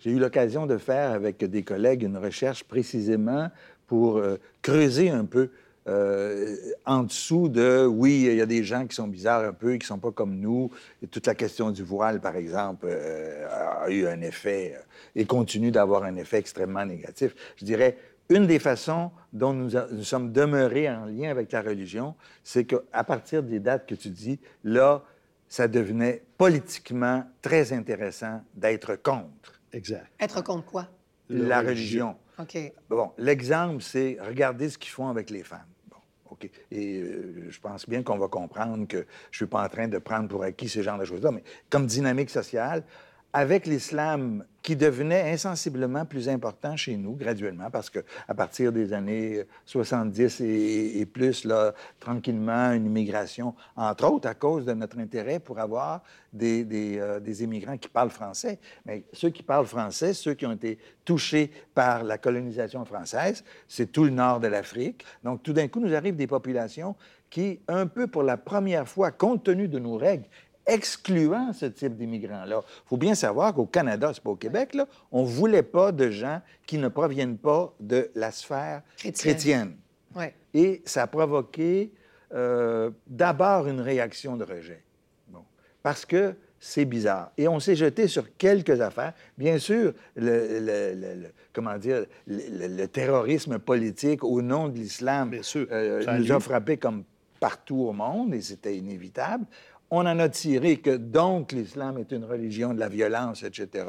J'ai 0.00 0.10
eu 0.10 0.18
l'occasion 0.18 0.66
de 0.66 0.78
faire 0.78 1.10
avec 1.10 1.44
des 1.44 1.62
collègues 1.62 2.02
une 2.02 2.16
recherche 2.16 2.64
précisément 2.64 3.50
pour 3.86 4.16
euh, 4.16 4.38
creuser 4.62 5.10
un 5.10 5.26
peu 5.26 5.50
euh, 5.88 6.56
en 6.86 7.02
dessous 7.02 7.48
de, 7.48 7.84
oui, 7.84 8.26
il 8.26 8.36
y 8.36 8.40
a 8.40 8.46
des 8.46 8.64
gens 8.64 8.86
qui 8.86 8.94
sont 8.94 9.08
bizarres 9.08 9.44
un 9.44 9.52
peu, 9.52 9.72
qui 9.72 9.84
ne 9.84 9.84
sont 9.84 9.98
pas 9.98 10.10
comme 10.10 10.38
nous. 10.38 10.70
Et 11.02 11.06
toute 11.06 11.26
la 11.26 11.34
question 11.34 11.70
du 11.70 11.82
voile, 11.82 12.20
par 12.20 12.36
exemple, 12.36 12.86
euh, 12.88 13.46
a 13.84 13.90
eu 13.90 14.06
un 14.06 14.20
effet 14.22 14.76
et 15.14 15.26
continue 15.26 15.70
d'avoir 15.70 16.04
un 16.04 16.16
effet 16.16 16.38
extrêmement 16.38 16.86
négatif. 16.86 17.34
Je 17.56 17.64
dirais, 17.64 17.98
une 18.30 18.46
des 18.46 18.58
façons 18.58 19.10
dont 19.32 19.52
nous, 19.52 19.70
nous 19.92 20.04
sommes 20.04 20.32
demeurés 20.32 20.88
en 20.88 21.04
lien 21.04 21.30
avec 21.30 21.52
la 21.52 21.60
religion, 21.60 22.14
c'est 22.42 22.64
qu'à 22.64 23.04
partir 23.04 23.42
des 23.42 23.58
dates 23.58 23.86
que 23.86 23.94
tu 23.94 24.08
dis, 24.08 24.38
là, 24.64 25.02
ça 25.48 25.66
devenait 25.66 26.22
politiquement 26.38 27.24
très 27.42 27.72
intéressant 27.72 28.40
d'être 28.54 28.96
contre. 28.96 29.60
Exact. 29.72 30.06
Être 30.18 30.42
contre 30.42 30.64
quoi? 30.64 30.88
La 31.28 31.61
religion. 31.61 32.16
OK. 32.38 32.59
Bon, 32.88 33.12
l'exemple, 33.18 33.83
c'est 33.83 34.16
regarder 34.20 34.68
ce 34.68 34.78
qu'ils 34.78 34.90
font 34.90 35.09
avec 35.09 35.30
les 35.30 35.44
femmes. 35.44 35.66
Bon, 35.88 35.98
OK. 36.30 36.50
Et 36.70 37.00
euh, 37.00 37.46
je 37.50 37.61
pense 37.61 37.88
bien 37.88 38.02
qu'on 38.02 38.18
va 38.18 38.28
comprendre 38.28 38.88
que 38.88 38.96
je 38.96 39.02
ne 39.02 39.37
suis 39.37 39.46
pas 39.46 39.64
en 39.64 39.68
train 39.68 39.87
de 39.88 39.98
prendre 39.98 40.28
pour 40.28 40.42
acquis 40.42 40.68
ce 40.68 40.83
genre 40.83 40.98
de 40.98 41.04
choses-là, 41.04 41.30
mais 41.30 41.44
comme 41.68 41.87
dynamique 41.87 42.30
sociale, 42.30 42.83
avec 43.32 43.66
l'islam 43.66 44.44
qui 44.62 44.76
devenait 44.76 45.30
insensiblement 45.32 46.04
plus 46.04 46.28
important 46.28 46.76
chez 46.76 46.96
nous 46.96 47.14
graduellement, 47.14 47.70
parce 47.70 47.88
que 47.88 48.00
à 48.28 48.34
partir 48.34 48.72
des 48.72 48.92
années 48.92 49.44
70 49.64 50.40
et, 50.40 51.00
et, 51.00 51.06
plus, 51.06 51.46
tranquillement, 51.98 52.72
une 52.72 52.86
immigration, 52.86 53.54
entre 53.74 54.10
autres 54.10 54.28
à 54.28 54.34
cause 54.34 54.66
de 54.66 54.74
notre 54.74 54.98
intérêt 54.98 55.38
pour 55.38 55.58
avoir 55.58 56.02
des, 56.32 56.64
des, 56.64 56.98
euh, 56.98 57.20
des, 57.20 57.42
immigrants 57.42 57.78
qui 57.78 57.88
parlent 57.88 58.10
français. 58.10 58.58
Mais 58.84 59.04
ceux 59.12 59.30
qui 59.30 59.42
parlent 59.42 59.66
français, 59.66 60.12
ceux 60.12 60.34
qui 60.34 60.44
ont 60.44 60.52
été 60.52 60.78
touchés 61.04 61.50
par 61.74 62.04
la 62.04 62.18
colonisation 62.18 62.84
française, 62.84 63.42
c'est 63.66 63.90
tout 63.90 64.04
le 64.04 64.10
nord 64.10 64.40
de 64.40 64.48
l'Afrique. 64.48 65.04
Donc, 65.24 65.42
tout 65.42 65.54
d'un 65.54 65.68
coup, 65.68 65.80
nous 65.80 65.94
arrivent 65.94 66.16
des 66.16 66.26
populations 66.26 66.94
qui, 67.30 67.60
un 67.68 67.86
peu 67.86 68.08
pour 68.08 68.22
la 68.22 68.36
première 68.36 68.86
fois, 68.86 69.10
compte 69.10 69.44
tenu 69.44 69.68
de 69.68 69.78
nos 69.78 69.96
règles, 69.96 70.26
excluant 70.72 71.52
ce 71.52 71.66
type 71.66 71.96
d'immigrants-là. 71.96 72.62
Il 72.64 72.88
faut 72.88 72.96
bien 72.96 73.14
savoir 73.14 73.54
qu'au 73.54 73.66
Canada, 73.66 74.11
c'est 74.14 74.22
pas 74.22 74.30
au 74.30 74.37
Québec, 74.37 74.74
là, 74.74 74.87
on 75.12 75.22
ne 75.22 75.28
voulait 75.28 75.62
pas 75.62 75.92
de 75.92 76.11
gens 76.11 76.40
qui 76.66 76.78
ne 76.78 76.88
proviennent 76.88 77.38
pas 77.38 77.74
de 77.80 78.11
la 78.14 78.30
sphère 78.30 78.83
Chrétienne. 78.96 79.33
chrétienne. 79.35 79.76
Ouais. 80.14 80.35
Et 80.54 80.83
ça 80.85 81.02
a 81.02 81.06
provoqué 81.06 81.92
euh, 82.35 82.90
d'abord 83.06 83.66
une 83.68 83.80
réaction 83.80 84.37
de 84.37 84.44
rejet. 84.44 84.83
Bon. 85.28 85.44
Parce 85.83 86.04
que 86.06 86.35
c'est 86.59 86.85
bizarre. 86.85 87.33
Et 87.38 87.48
on 87.48 87.59
s'est 87.59 87.74
jeté 87.76 88.06
sur 88.06 88.37
quelques 88.37 88.80
affaires. 88.80 89.14
Bien 89.38 89.59
sûr, 89.59 89.94
le, 90.14 90.61
le- 90.61 90.94
le- 90.94 91.22
le- 91.22 91.28
comment 91.52 91.76
dire, 91.78 92.04
le, 92.26 92.76
le 92.76 92.87
terrorisme 92.87 93.59
politique 93.59 94.22
au 94.24 94.42
nom 94.42 94.68
de 94.68 94.76
l'islam 94.76 95.30
Bien 95.30 95.42
sûr, 95.42 95.66
euh, 95.70 96.04
nous 96.18 96.30
a 96.33 96.38
frappé 96.38 96.76
comme 96.76 97.04
partout 97.40 97.78
au 97.85 97.92
monde 97.92 98.35
et 98.35 98.42
c'était 98.42 98.76
inévitable. 98.76 99.46
On 99.92 100.07
en 100.07 100.18
a 100.20 100.29
tiré 100.29 100.76
que 100.76 100.96
donc 100.96 101.50
l'islam 101.53 101.98
est 101.98 102.12
une 102.12 102.24
religion 102.24 102.72
de 102.74 102.79
la 102.79 102.88
violence, 102.88 103.42
etc. 103.42 103.85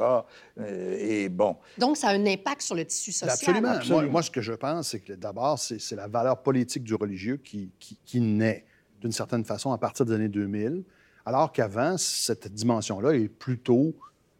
Euh, 0.58 0.96
et 0.98 1.28
bon, 1.28 1.56
Donc, 1.78 1.96
ça 1.96 2.08
a 2.08 2.14
un 2.14 2.26
impact 2.26 2.62
sur 2.62 2.74
le 2.74 2.84
tissu 2.84 3.12
social. 3.12 3.30
Absolument. 3.30 3.68
Absolument. 3.68 4.02
Moi, 4.02 4.10
moi, 4.10 4.22
ce 4.22 4.30
que 4.30 4.40
je 4.40 4.52
pense, 4.52 4.88
c'est 4.90 5.00
que 5.00 5.12
d'abord, 5.12 5.58
c'est 5.58 5.94
la 5.94 6.08
valeur 6.08 6.42
politique 6.42 6.82
du 6.82 6.94
religieux 6.94 7.36
qui, 7.36 7.70
qui- 7.78 7.98
qui 8.04 8.20
naît 8.20 8.64
d'une 9.00 9.12
certaine 9.12 9.44
façon 9.44 9.72
à 9.72 9.78
partir 9.78 10.04
des 10.06 10.12
années 10.14 10.28
2000, 10.28 10.82
alors 11.24 11.52
qu'avant, 11.52 11.96
cette 11.98 12.52
dimension-là 12.52 13.12
est 13.14 13.28
plutôt 13.28 13.94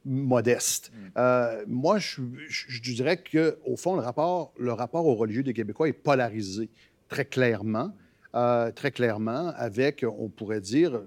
modeste. 0.04 0.90
Euh, 1.16 1.64
moi, 1.68 1.98
je, 1.98 2.22
je- 2.48 2.64
je 2.68 2.92
dirais 2.92 3.22
qu'au 3.22 3.76
fond, 3.76 3.94
le 3.94 4.02
rapport, 4.02 4.52
le 4.58 4.72
rapport 4.72 5.06
au 5.06 5.14
religieux 5.14 5.42
des 5.44 5.52
Québécois 5.54 5.88
est 5.88 5.92
polarisé 5.92 6.70
très 7.08 7.24
clairement, 7.24 7.92
euh, 8.34 8.72
très 8.72 8.90
clairement, 8.90 9.52
avec, 9.56 10.04
on 10.18 10.28
pourrait 10.28 10.60
dire, 10.60 11.02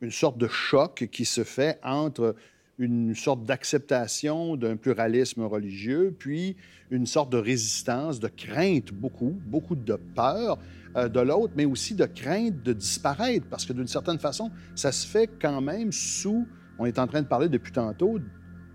une 0.00 0.10
sorte 0.10 0.38
de 0.38 0.48
choc 0.48 1.08
qui 1.10 1.24
se 1.24 1.44
fait 1.44 1.78
entre 1.82 2.34
une 2.78 3.14
sorte 3.14 3.44
d'acceptation 3.44 4.56
d'un 4.56 4.76
pluralisme 4.76 5.42
religieux, 5.42 6.14
puis 6.16 6.56
une 6.90 7.06
sorte 7.06 7.30
de 7.30 7.38
résistance, 7.38 8.20
de 8.20 8.28
crainte, 8.28 8.92
beaucoup, 8.92 9.36
beaucoup 9.46 9.74
de 9.74 9.98
peur 10.14 10.58
euh, 10.96 11.08
de 11.08 11.20
l'autre, 11.20 11.52
mais 11.56 11.64
aussi 11.64 11.94
de 11.94 12.06
crainte 12.06 12.62
de 12.62 12.72
disparaître, 12.72 13.46
parce 13.50 13.66
que 13.66 13.72
d'une 13.72 13.88
certaine 13.88 14.18
façon, 14.18 14.50
ça 14.76 14.92
se 14.92 15.06
fait 15.06 15.28
quand 15.40 15.60
même 15.60 15.90
sous, 15.90 16.46
on 16.78 16.86
est 16.86 16.98
en 17.00 17.06
train 17.08 17.22
de 17.22 17.26
parler 17.26 17.48
depuis 17.48 17.72
tantôt, 17.72 18.18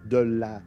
de 0.09 0.17
la, 0.17 0.61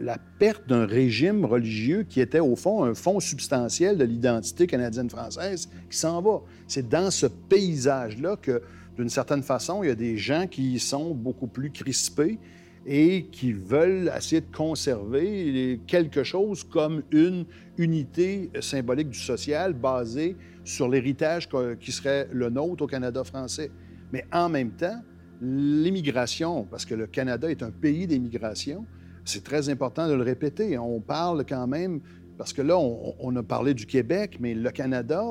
la 0.00 0.18
perte 0.38 0.68
d'un 0.68 0.86
régime 0.86 1.44
religieux 1.44 2.02
qui 2.02 2.20
était 2.20 2.40
au 2.40 2.56
fond 2.56 2.82
un 2.82 2.94
fond 2.94 3.20
substantiel 3.20 3.96
de 3.96 4.04
l'identité 4.04 4.66
canadienne-française 4.66 5.70
qui 5.88 5.96
s'en 5.96 6.20
va. 6.20 6.40
C'est 6.66 6.88
dans 6.88 7.12
ce 7.12 7.26
paysage-là 7.26 8.36
que, 8.36 8.60
d'une 8.96 9.08
certaine 9.08 9.42
façon, 9.42 9.82
il 9.82 9.88
y 9.88 9.92
a 9.92 9.96
des 9.96 10.16
gens 10.16 10.46
qui 10.46 10.78
sont 10.78 11.14
beaucoup 11.14 11.46
plus 11.46 11.70
crispés 11.70 12.38
et 12.86 13.26
qui 13.32 13.52
veulent 13.52 14.10
essayer 14.16 14.40
de 14.40 14.54
conserver 14.54 15.80
quelque 15.86 16.22
chose 16.22 16.62
comme 16.64 17.02
une 17.10 17.44
unité 17.78 18.50
symbolique 18.60 19.10
du 19.10 19.18
social 19.18 19.74
basée 19.74 20.36
sur 20.64 20.88
l'héritage 20.88 21.48
qui 21.80 21.92
serait 21.92 22.28
le 22.32 22.48
nôtre 22.48 22.84
au 22.84 22.86
Canada 22.86 23.24
français. 23.24 23.70
Mais 24.12 24.24
en 24.32 24.48
même 24.48 24.70
temps, 24.70 25.02
l'immigration, 25.42 26.64
parce 26.70 26.84
que 26.84 26.94
le 26.94 27.06
Canada 27.06 27.50
est 27.50 27.62
un 27.62 27.72
pays 27.72 28.06
d'immigration, 28.06 28.86
c'est 29.24 29.42
très 29.42 29.68
important 29.68 30.08
de 30.08 30.14
le 30.14 30.22
répéter. 30.22 30.78
On 30.78 31.00
parle 31.00 31.44
quand 31.44 31.66
même, 31.66 32.00
parce 32.38 32.52
que 32.52 32.62
là, 32.62 32.76
on, 32.78 33.36
a 33.36 33.42
parlé 33.42 33.72
du 33.74 33.86
Québec, 33.86 34.38
mais 34.40 34.54
le 34.54 34.70
Canada, 34.70 35.22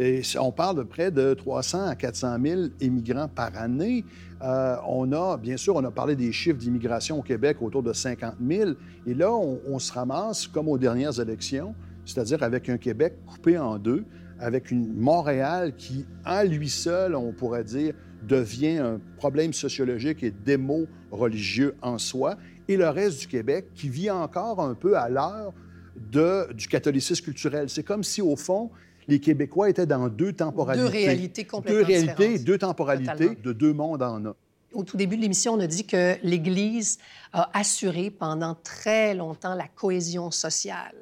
euh, 0.00 0.22
on 0.38 0.50
parle 0.50 0.78
de 0.78 0.82
près 0.82 1.10
de 1.10 1.34
300 1.34 1.86
à 1.88 1.94
400 1.94 2.36
000 2.44 2.60
immigrants 2.80 3.28
par 3.28 3.56
année. 3.56 4.04
Euh, 4.42 4.76
on 4.88 5.12
a, 5.12 5.36
bien 5.36 5.56
sûr, 5.56 5.76
on 5.76 5.84
a 5.84 5.90
parlé 5.90 6.16
des 6.16 6.32
chiffres 6.32 6.58
d'immigration 6.58 7.18
au 7.18 7.22
Québec 7.22 7.58
autour 7.60 7.82
de 7.82 7.92
50 7.92 8.34
000. 8.44 8.70
Et 9.06 9.14
là, 9.14 9.32
on, 9.32 9.78
se 9.78 9.92
ramasse 9.92 10.46
comme 10.46 10.68
aux 10.68 10.78
dernières 10.78 11.20
élections, 11.20 11.74
c'est-à-dire 12.04 12.42
avec 12.42 12.68
un 12.68 12.78
Québec 12.78 13.14
coupé 13.26 13.56
en 13.56 13.78
deux, 13.78 14.04
avec 14.38 14.70
une 14.70 14.94
Montréal 14.94 15.74
qui, 15.76 16.06
en 16.26 16.42
lui 16.42 16.68
seul, 16.68 17.14
on 17.14 17.32
pourrait 17.32 17.64
dire, 17.64 17.94
devient 18.26 18.78
un 18.78 19.00
problème 19.18 19.52
sociologique 19.52 20.22
et 20.22 20.30
démo-religieux 20.30 21.74
en 21.82 21.98
soi, 21.98 22.36
et 22.68 22.76
le 22.76 22.88
reste 22.88 23.20
du 23.20 23.26
Québec 23.26 23.66
qui 23.74 23.88
vit 23.88 24.10
encore 24.10 24.60
un 24.60 24.74
peu 24.74 24.96
à 24.96 25.08
l'heure 25.08 25.52
de- 26.00 26.52
du 26.52 26.66
catholicisme 26.68 27.24
culturel. 27.24 27.68
C'est 27.68 27.82
comme 27.84 28.02
si, 28.04 28.20
au 28.22 28.36
fond, 28.36 28.70
les 29.08 29.20
Québécois 29.20 29.68
étaient 29.70 29.86
dans 29.86 30.08
deux 30.08 30.32
temporalités. 30.32 30.84
Deux 30.84 30.90
réalités 30.92 31.44
complètement 31.44 31.80
Deux 31.80 31.84
réalités, 31.86 32.12
différentes. 32.28 32.44
deux 32.44 32.58
temporalités 32.58 33.10
Totalement. 33.12 33.34
de 33.42 33.52
deux 33.52 33.72
mondes 33.72 34.02
en 34.02 34.24
un. 34.26 34.34
Au 34.72 34.84
tout 34.84 34.96
début 34.96 35.16
de 35.16 35.22
l'émission, 35.22 35.54
on 35.54 35.60
a 35.60 35.66
dit 35.66 35.84
que 35.84 36.16
l'Église 36.22 36.98
a 37.32 37.50
assuré 37.58 38.10
pendant 38.10 38.54
très 38.54 39.14
longtemps 39.14 39.54
la 39.54 39.66
cohésion 39.66 40.30
sociale 40.30 40.94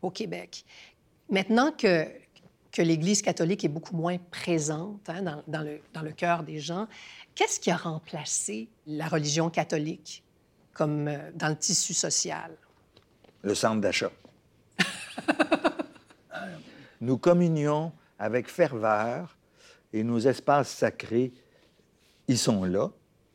au 0.00 0.10
Québec. 0.10 0.64
Maintenant 1.28 1.72
que, 1.72 2.06
que 2.70 2.82
l'Église 2.82 3.20
catholique 3.20 3.64
est 3.64 3.68
beaucoup 3.68 3.96
moins 3.96 4.16
présente 4.30 5.08
hein, 5.08 5.22
dans, 5.22 5.42
dans 5.48 5.62
le, 5.62 5.80
dans 5.92 6.02
le 6.02 6.12
cœur 6.12 6.44
des 6.44 6.60
gens, 6.60 6.86
qu'est-ce 7.34 7.58
qui 7.58 7.72
a 7.72 7.76
remplacé 7.76 8.68
la 8.86 9.08
religion 9.08 9.50
catholique 9.50 10.22
comme 10.72 11.08
euh, 11.08 11.18
dans 11.34 11.48
le 11.48 11.56
tissu 11.56 11.92
social? 11.94 12.52
le 13.42 13.54
centre 13.56 13.80
d'achat. 13.80 14.10
Nous 17.00 17.18
communions 17.18 17.92
avec 18.18 18.48
ferveur 18.48 19.36
et 19.92 20.04
nos 20.04 20.18
espaces 20.18 20.68
sacrés, 20.68 21.32
ils 22.28 22.38
sont 22.38 22.64
là. 22.64 22.90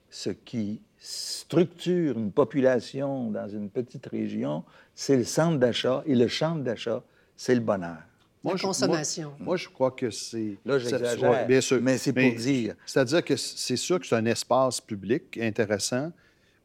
Ce 0.10 0.30
qui 0.30 0.82
structure 0.98 2.18
une 2.18 2.32
population 2.32 3.30
dans 3.30 3.48
une 3.48 3.70
petite 3.70 4.08
région, 4.08 4.64
c'est 4.94 5.18
le 5.18 5.24
centre 5.24 5.58
d'achat 5.58 6.04
et 6.06 6.16
le 6.16 6.28
centre 6.30 6.64
d'achat, 6.64 7.04
c'est 7.36 7.54
le 7.54 7.62
bonheur. 7.62 7.98
La 8.44 8.56
je- 8.56 8.64
consommation. 8.64 9.30
Moi, 9.38 9.46
moi, 9.46 9.58
je 9.58 9.68
crois 9.70 9.92
que 9.92 10.10
c'est... 10.10 10.58
Là, 10.66 10.78
j'exagère, 10.80 11.48
bien 11.48 11.62
sûr. 11.62 11.80
mais 11.82 11.98
c'est 11.98 12.14
pour 12.14 12.36
dire. 12.36 12.76
C'est-à-dire 12.86 13.24
que 13.24 13.36
c'est 13.36 13.76
sûr 13.76 14.00
que 14.00 14.06
c'est 14.06 14.16
un 14.16 14.26
espace 14.26 14.80
public 14.82 15.38
intéressant, 15.42 16.12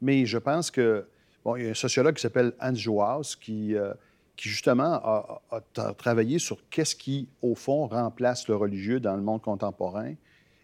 mais 0.00 0.26
je 0.26 0.38
pense 0.38 0.70
que... 0.70 1.06
Bon, 1.44 1.56
il 1.56 1.64
y 1.64 1.66
a 1.68 1.70
un 1.70 1.74
sociologue 1.74 2.14
qui 2.14 2.22
s'appelle 2.22 2.52
Hans 2.60 2.74
Joas 2.74 3.34
qui, 3.40 3.74
euh, 3.74 3.94
qui 4.40 4.48
justement, 4.48 4.94
a, 4.94 5.40
a- 5.50 5.56
a 5.56 5.60
tra- 5.74 5.94
travaillé 5.94 6.38
sur 6.38 6.58
qu'est-ce 6.70 6.96
qui, 6.96 7.28
au 7.42 7.54
fond, 7.54 7.86
remplace 7.86 8.48
le 8.48 8.56
religieux 8.56 8.98
dans 9.00 9.14
le 9.16 9.22
monde 9.22 9.42
contemporain. 9.42 10.14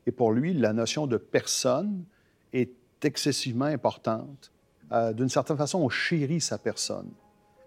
Et 0.07 0.13
pour 0.13 0.33
lui, 0.33 0.55
la 0.55 0.73
notion 0.73 1.07
de 1.07 1.17
personne 1.17 2.05
est 2.53 2.71
excessivement 3.03 3.67
importante. 3.67 4.51
Euh, 4.93 5.13
D'une 5.13 5.29
certaine 5.29 5.57
façon, 5.57 5.81
on 5.81 5.89
chérit 5.89 6.41
sa 6.41 6.59
personne. 6.59 7.11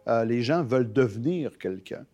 Euh, 0.07 0.25
les 0.25 0.41
gens 0.41 0.63
veulent 0.63 0.91
devenir 0.91 1.57
quelqu'un. 1.57 2.05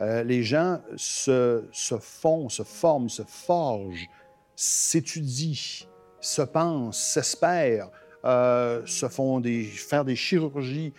Euh, 0.00 0.24
les 0.24 0.42
gens 0.42 0.80
se 0.96 1.62
font, 2.00 2.48
se 2.48 2.64
forment, 2.64 3.08
se 3.08 3.22
forgent, 3.22 4.08
s'étudient, 4.56 5.86
se 6.20 6.42
pensent, 6.42 6.98
s'espèrent, 7.00 7.90
euh, 8.24 8.80
se 8.86 9.06
font 9.08 9.38
des, 9.38 9.64
faire 9.64 10.04
des 10.04 10.16
chirurgies. 10.16 10.94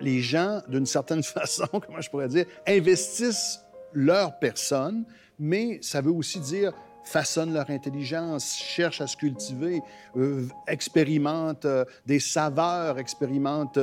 les 0.00 0.20
gens, 0.20 0.62
d'une 0.66 0.86
certaine 0.86 1.22
façon, 1.22 1.66
comment 1.72 2.00
je 2.00 2.08
pourrais 2.08 2.28
dire, 2.28 2.46
investissent 2.66 3.60
leur 3.92 4.38
personne, 4.38 5.04
mais 5.38 5.78
ça 5.82 6.00
veut 6.00 6.10
aussi 6.10 6.40
dire 6.40 6.72
façonnent 7.04 7.52
leur 7.52 7.68
intelligence, 7.68 8.56
cherchent 8.56 9.00
à 9.00 9.08
se 9.08 9.16
cultiver, 9.16 9.82
euh, 10.16 10.46
expérimentent 10.68 11.64
euh, 11.64 11.84
des 12.06 12.20
saveurs, 12.20 12.98
expérimentent 12.98 13.78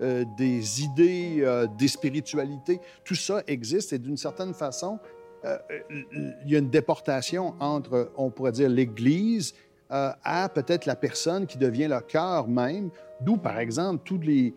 des 0.00 0.82
idées, 0.82 1.66
des 1.78 1.88
spiritualités. 1.88 2.80
Tout 3.04 3.14
ça 3.14 3.42
existe 3.46 3.92
et 3.92 3.98
d'une 3.98 4.16
certaine 4.16 4.52
façon, 4.52 4.98
il 5.44 6.50
y 6.50 6.56
a 6.56 6.58
une 6.58 6.70
déportation 6.70 7.54
entre, 7.60 8.10
on 8.16 8.30
pourrait 8.30 8.52
dire, 8.52 8.68
l'Église 8.68 9.54
euh, 9.90 10.10
à 10.24 10.48
peut-être 10.48 10.86
la 10.86 10.96
personne 10.96 11.46
qui 11.46 11.58
devient 11.58 11.88
le 11.88 12.00
cœur 12.00 12.48
même, 12.48 12.90
d'où, 13.20 13.36
par 13.36 13.58
exemple, 13.58 14.02
tous 14.04 14.18
les, 14.18 14.54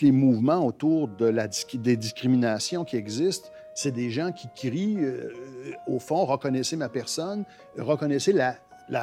les 0.00 0.12
mouvements 0.12 0.64
autour 0.64 1.08
de 1.08 1.26
la, 1.26 1.48
des 1.74 1.96
discriminations 1.96 2.84
qui 2.84 2.96
existent. 2.96 3.50
C'est 3.74 3.90
des 3.90 4.10
gens 4.10 4.32
qui 4.32 4.48
crient, 4.54 4.98
euh, 5.00 5.30
au 5.86 5.98
fond, 5.98 6.24
reconnaissez 6.24 6.76
ma 6.76 6.88
personne, 6.88 7.44
reconnaissez 7.76 8.34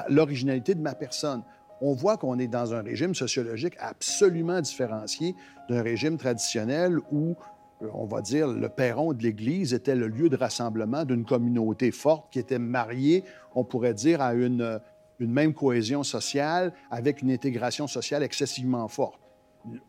l'originalité 0.09 0.73
de 0.73 0.81
ma 0.81 0.95
personne. 0.95 1.43
On 1.81 1.93
voit 1.93 2.17
qu'on 2.17 2.39
est 2.39 2.47
dans 2.47 2.73
un 2.73 2.81
régime 2.81 3.13
sociologique 3.13 3.75
absolument 3.79 4.61
différencié 4.61 5.35
d'un 5.69 5.81
régime 5.81 6.17
traditionnel 6.17 6.97
où 7.11 7.35
euh, 7.83 7.87
on 7.93 8.05
va 8.05 8.21
dire, 8.21 8.47
le 8.47 8.69
perron 8.69 9.13
de 9.13 9.21
l'Église 9.21 9.73
était 9.73 9.95
le 9.95 10.07
lieu 10.07 10.29
de 10.29 10.37
rassemblement 10.37 11.05
d'une 11.05 11.25
communauté 11.25 11.91
forte 11.91 12.31
qui 12.31 12.39
était 12.39 12.59
mariée, 12.59 13.23
on 13.55 13.63
pourrait 13.63 13.93
dire, 13.93 14.21
à 14.21 14.33
une, 14.33 14.79
une 15.23 15.31
même 15.31 15.53
cohésion 15.53 16.03
sociale 16.03 16.73
avec 16.91 17.21
une 17.21 17.31
intégration 17.31 17.87
sociale 17.87 18.23
excessivement 18.23 18.87
forte. 18.87 19.19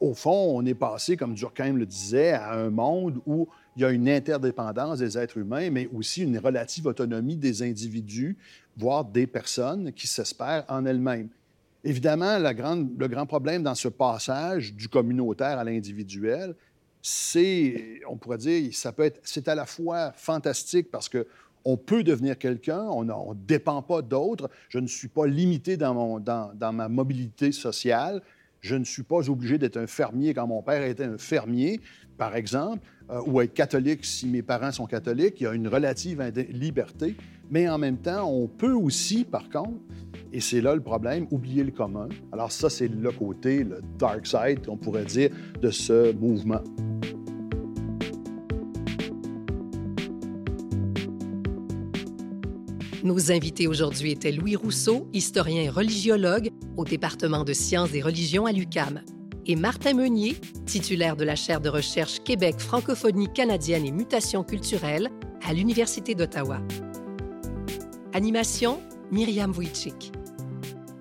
Au 0.01 0.14
fond, 0.14 0.57
on 0.57 0.64
est 0.64 0.75
passé, 0.75 1.16
comme 1.16 1.35
Durkheim 1.35 1.77
le 1.77 1.87
disait, 1.87 2.33
à 2.33 2.53
un 2.55 2.70
monde 2.70 3.20
où 3.27 3.49
il 3.77 3.83
y 3.83 3.85
a 3.85 3.90
une 3.90 4.09
interdépendance 4.09 5.01
des 5.01 5.18
êtres 5.18 5.37
humains, 5.38 5.68
mais 5.70 5.88
aussi 5.92 6.23
une 6.23 6.38
relative 6.38 6.87
autonomie 6.87 7.37
des 7.37 7.62
individus, 7.62 8.37
voire 8.77 9.05
des 9.05 9.27
personnes 9.27 9.92
qui 9.92 10.07
s'espèrent 10.07 10.64
en 10.68 10.87
elles-mêmes. 10.87 11.29
Évidemment, 11.83 12.38
le 12.38 13.07
grand 13.09 13.27
problème 13.27 13.62
dans 13.62 13.75
ce 13.75 13.88
passage 13.88 14.75
du 14.75 14.88
communautaire 14.88 15.59
à 15.59 15.64
l'individuel, 15.64 16.55
c'est, 17.03 18.01
on 18.09 18.16
pourrait 18.16 18.38
dire, 18.38 18.73
ça 18.73 18.92
peut 18.92 19.03
être, 19.03 19.20
c'est 19.25 19.49
à 19.49 19.55
la 19.55 19.66
fois 19.66 20.12
fantastique 20.16 20.90
parce 20.90 21.09
que 21.09 21.27
on 21.64 21.77
peut 21.77 22.03
devenir 22.03 22.38
quelqu'un, 22.38 22.81
on 22.81 23.05
ne 23.05 23.35
dépend 23.46 23.83
pas 23.83 24.03
d'autres. 24.03 24.50
Je 24.68 24.79
ne 24.79 24.87
suis 24.87 25.09
pas 25.09 25.27
limité 25.27 25.77
dans, 25.77 26.22
ma 26.72 26.88
mobilité 26.88 27.53
sociale. 27.53 28.22
Je 28.61 28.77
ne 28.77 28.85
suis 28.85 29.03
pas 29.03 29.29
obligé 29.29 29.59
d'être 29.59 29.77
un 29.77 29.87
fermier 29.87 30.33
quand 30.33 30.46
mon 30.46 30.62
père 30.62 30.83
était 30.83 31.05
un 31.05 31.18
fermier, 31.18 31.81
par 32.16 32.35
exemple, 32.35 32.81
euh, 33.11 33.20
ou 33.27 33.42
être 33.42 33.53
catholique 33.53 34.07
si 34.07 34.27
mes 34.27 34.40
parents 34.40 34.72
sont 34.72 34.87
catholiques. 34.87 35.40
Il 35.40 35.44
y 35.44 35.46
a 35.46 35.53
une 35.53 35.68
relative 35.68 36.22
liberté. 36.50 37.14
Mais 37.50 37.68
en 37.68 37.77
même 37.77 37.98
temps, 37.98 38.27
on 38.27 38.48
peut 38.48 38.72
aussi, 38.72 39.24
par 39.24 39.50
contre, 39.50 39.79
et 40.33 40.40
c'est 40.40 40.62
là 40.62 40.74
le 40.74 40.81
problème, 40.81 41.27
oublier 41.31 41.62
le 41.62 41.72
commun. 41.72 42.09
Alors 42.33 42.50
ça, 42.50 42.70
c'est 42.70 42.88
le 42.88 43.12
côté, 43.12 43.64
le 43.64 43.83
dark 43.98 44.27
side, 44.27 44.61
on 44.68 44.77
pourrait 44.77 45.05
dire, 45.05 45.31
de 45.61 45.70
ce 45.70 46.12
mouvement. 46.12 46.62
Nos 53.04 53.30
invités 53.30 53.68
aujourd'hui 53.68 54.12
étaient 54.12 54.32
Louis 54.32 54.56
Rousseau, 54.56 55.06
historien 55.12 55.60
et 55.60 55.68
religiologue 55.68 56.48
au 56.78 56.86
département 56.86 57.44
de 57.44 57.52
sciences 57.52 57.92
et 57.92 58.00
religions 58.00 58.46
à 58.46 58.52
l'UCAM, 58.52 59.02
et 59.44 59.56
Martin 59.56 59.92
Meunier, 59.92 60.38
titulaire 60.64 61.14
de 61.14 61.22
la 61.22 61.36
chaire 61.36 61.60
de 61.60 61.68
recherche 61.68 62.20
Québec, 62.24 62.54
francophonie 62.58 63.30
canadienne 63.30 63.84
et 63.84 63.92
mutation 63.92 64.42
culturelle 64.42 65.10
à 65.46 65.52
l'Université 65.52 66.14
d'Ottawa. 66.14 66.62
Animation, 68.14 68.80
Myriam 69.12 69.52
Wojcik. 69.52 70.10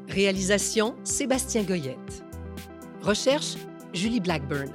Réalisation, 0.10 0.96
Sébastien 1.06 1.64
Goyette. 1.64 2.26
Recherche, 3.02 3.56
Julie 3.94 4.20
Blackburn. 4.20 4.74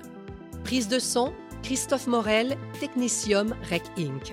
Prise 0.64 0.88
de 0.88 0.98
son, 0.98 1.34
Christophe 1.62 2.06
Morel, 2.06 2.56
Technicium 2.80 3.54
Rec 3.68 3.82
Inc. 3.98 4.32